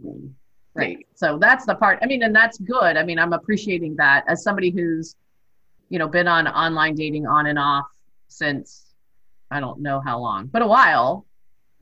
right 0.75 1.07
so 1.15 1.39
that's 1.39 1.67
the 1.67 1.75
part 1.77 2.01
i 2.03 2.07
mean 2.07 2.23
and 2.25 2.35
that's 2.35 2.59
good 2.59 2.97
i 2.97 3.05
mean 3.05 3.19
i'm 3.19 3.33
appreciating 3.33 3.95
that 3.97 4.25
as 4.27 4.43
somebody 4.43 4.71
who's 4.71 5.15
you 5.89 6.01
know 6.01 6.09
been 6.09 6.27
on 6.27 6.49
online 6.49 6.97
dating 6.97 7.29
on 7.29 7.47
and 7.47 7.61
off 7.61 7.87
since 8.27 8.87
i 9.53 9.61
don't 9.61 9.81
know 9.81 10.01
how 10.01 10.19
long 10.19 10.47
but 10.47 10.63
a 10.63 10.67
while 10.67 11.25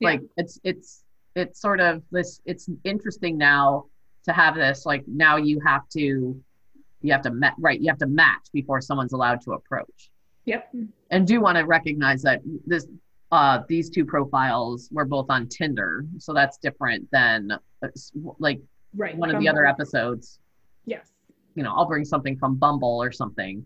Yeah. 0.01 0.11
like 0.11 0.21
it's 0.37 0.61
it's 0.63 1.03
it's 1.37 1.59
sort 1.59 1.81
of 1.81 2.03
this 2.11 2.41
it's 2.45 2.69
interesting 2.85 3.39
now 3.39 3.87
to 4.27 4.33
have 4.33 4.55
this 4.55 4.85
like 4.85 5.05
now 5.07 5.37
you 5.37 5.61
have 5.65 5.89
to 5.89 6.41
you 7.03 7.13
have 7.13 7.23
to 7.23 7.31
ma- 7.31 7.55
right 7.59 7.81
you 7.81 7.89
have 7.89 7.99
to 7.99 8.07
match 8.07 8.47
before 8.53 8.81
someone's 8.81 9.13
allowed 9.13 9.41
to 9.41 9.53
approach 9.53 10.11
Yep. 10.45 10.75
and 11.11 11.27
do 11.27 11.41
want 11.41 11.57
to 11.59 11.65
recognize 11.65 12.23
that 12.23 12.41
this 12.67 12.87
uh 13.33 13.61
these 13.69 13.89
two 13.91 14.05
profiles 14.05 14.89
were 14.93 15.05
both 15.05 15.27
on 15.31 15.49
tinder 15.49 16.05
so 16.19 16.33
that's 16.33 16.59
different 16.59 17.09
than 17.11 17.53
uh, 17.83 17.89
like 18.39 18.61
Right. 18.95 19.17
one 19.17 19.29
of 19.29 19.35
the 19.35 19.47
Bumble. 19.47 19.51
other 19.61 19.67
episodes 19.67 20.39
Yes. 20.87 21.07
you 21.55 21.63
know 21.63 21.73
i'll 21.75 21.87
bring 21.87 22.05
something 22.05 22.37
from 22.37 22.55
bumble 22.57 23.01
or 23.03 23.11
something 23.13 23.65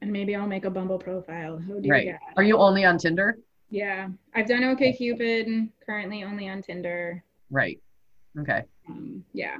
And 0.00 0.12
maybe 0.12 0.36
I'll 0.36 0.46
make 0.46 0.64
a 0.64 0.70
Bumble 0.70 0.98
profile. 0.98 1.60
Oh 1.70 1.80
right 1.86 2.06
God. 2.08 2.18
are 2.36 2.42
you 2.42 2.56
only 2.58 2.84
on 2.84 2.98
tinder 2.98 3.38
Yeah. 3.70 4.08
I've 4.34 4.48
done 4.48 4.64
OK 4.64 4.92
Cupid, 4.94 5.68
currently 5.84 6.24
only 6.24 6.48
on 6.48 6.62
Tinder. 6.62 7.22
right 7.50 7.78
okay 8.40 8.62
Um, 8.88 9.22
yeah. 9.32 9.56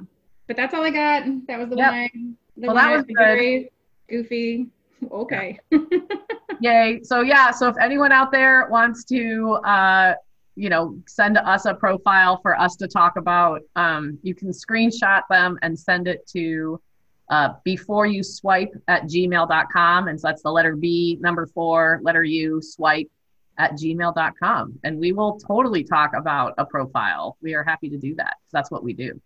But 0.49 0.57
that's 0.57 0.73
all 0.73 0.83
I 0.83 0.89
got. 0.89 1.23
That 1.47 1.59
was 1.59 1.69
the 1.69 1.77
Yep. 1.77 1.91
one 1.91 2.35
the 2.57 2.67
Well, 2.67 2.75
one 2.75 2.85
that 2.85 2.95
was 2.97 3.05
good. 3.05 3.15
very 3.15 3.71
goofy. 4.09 4.67
Okay. 5.11 5.57
Yay. 6.59 6.99
So 7.03 7.21
yeah, 7.21 7.51
so 7.51 7.69
if 7.69 7.77
anyone 7.79 8.11
out 8.11 8.33
there 8.33 8.67
wants 8.69 9.05
to 9.05 9.53
uh 9.63 10.15
you 10.55 10.67
know 10.69 10.97
send 11.07 11.37
us 11.37 11.63
a 11.65 11.73
profile 11.73 12.39
for 12.41 12.59
us 12.59 12.75
to 12.77 12.87
talk 12.87 13.15
about, 13.15 13.61
um, 13.77 14.17
you 14.23 14.35
can 14.35 14.49
screenshot 14.49 15.21
them 15.29 15.57
and 15.61 15.79
send 15.79 16.09
it 16.09 16.27
to 16.33 16.81
uh, 17.29 17.53
before 17.63 18.07
you 18.07 18.23
swipe 18.23 18.73
at 18.89 19.03
gmail.com. 19.03 20.07
And 20.09 20.19
so 20.19 20.27
that's 20.27 20.41
the 20.41 20.51
letter 20.51 20.75
B, 20.75 21.17
number 21.21 21.45
four, 21.45 22.01
letter 22.03 22.23
U, 22.25 22.59
swipe 22.61 23.09
at 23.57 23.73
gmail.com. 23.73 24.79
And 24.83 24.99
we 24.99 25.13
will 25.13 25.39
totally 25.39 25.83
talk 25.85 26.11
about 26.13 26.55
a 26.57 26.65
profile. 26.65 27.37
We 27.41 27.53
are 27.53 27.63
happy 27.63 27.87
to 27.89 27.97
do 27.97 28.15
that. 28.15 28.35
That's 28.51 28.69
what 28.71 28.83
we 28.83 28.91
do. 28.93 29.21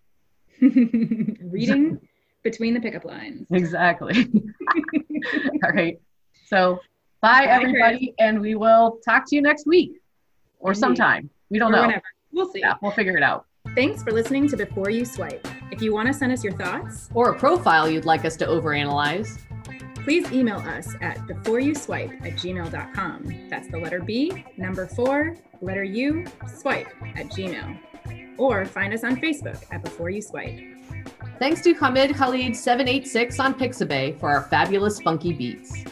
Reading 0.62 2.00
between 2.44 2.74
the 2.74 2.80
pickup 2.80 3.06
lines. 3.06 3.48
Exactly. 3.52 4.28
All 5.63 5.72
right. 5.72 6.00
So 6.46 6.80
bye, 7.22 7.46
Bye, 7.46 7.52
everybody. 7.52 8.13
And 8.20 8.39
we 8.42 8.56
will 8.56 9.00
talk 9.06 9.26
to 9.30 9.36
you 9.36 9.42
next 9.42 9.66
week 9.66 9.94
or 10.60 10.72
Indeed. 10.72 10.80
sometime. 10.80 11.30
We 11.50 11.60
don't 11.60 11.74
Or 11.74 11.78
know. 11.78 11.82
whenever. 11.84 12.04
We'll 12.32 12.52
see. 12.52 12.60
Yeah, 12.60 12.74
we'll 12.82 12.92
figure 12.92 13.16
it 13.18 13.24
out. 13.24 13.46
Thanks 13.76 14.04
for 14.04 14.12
listening 14.12 14.48
to 14.50 14.58
Before 14.58 14.89
You 14.89 15.06
Swipe. 15.06 15.48
If 15.72 15.82
you 15.82 15.94
want 15.94 16.08
to 16.08 16.13
send 16.13 16.32
us 16.32 16.44
your 16.44 16.54
thoughts, 16.54 17.10
Or 17.13 17.32
a 17.32 17.39
profile 17.39 17.89
you'd 17.89 18.06
like 18.06 18.26
us 18.26 18.36
to 18.38 18.46
overanalyze. 18.46 19.39
please 20.04 20.30
email 20.34 20.58
us 20.58 20.96
at 21.02 21.18
beforeyouswipe 21.28 22.26
at 22.26 22.34
gmail.com. 22.34 23.48
That's 23.50 23.70
the 23.70 23.78
letter 23.78 24.02
B, 24.02 24.44
number 24.58 24.86
four, 24.88 25.38
letter 25.62 25.84
U, 25.84 26.26
swipe 26.48 26.88
at 27.16 27.28
gmail. 27.28 27.80
Or 28.38 28.66
find 28.66 28.94
us 28.94 29.04
on 29.04 29.18
Facebook 29.18 29.63
at 29.72 29.84
Before 29.84 30.10
You 30.10 30.22
Swipe. 30.22 30.60
Thanks 31.39 31.62
to 31.62 31.74
Hamid 31.74 32.12
Khalid786 32.12 33.39
on 33.39 33.54
Pixabay 33.54 34.20
for 34.20 34.30
our 34.30 34.44
fabulous 34.44 35.02
funky 35.02 35.34
beats. 35.34 35.84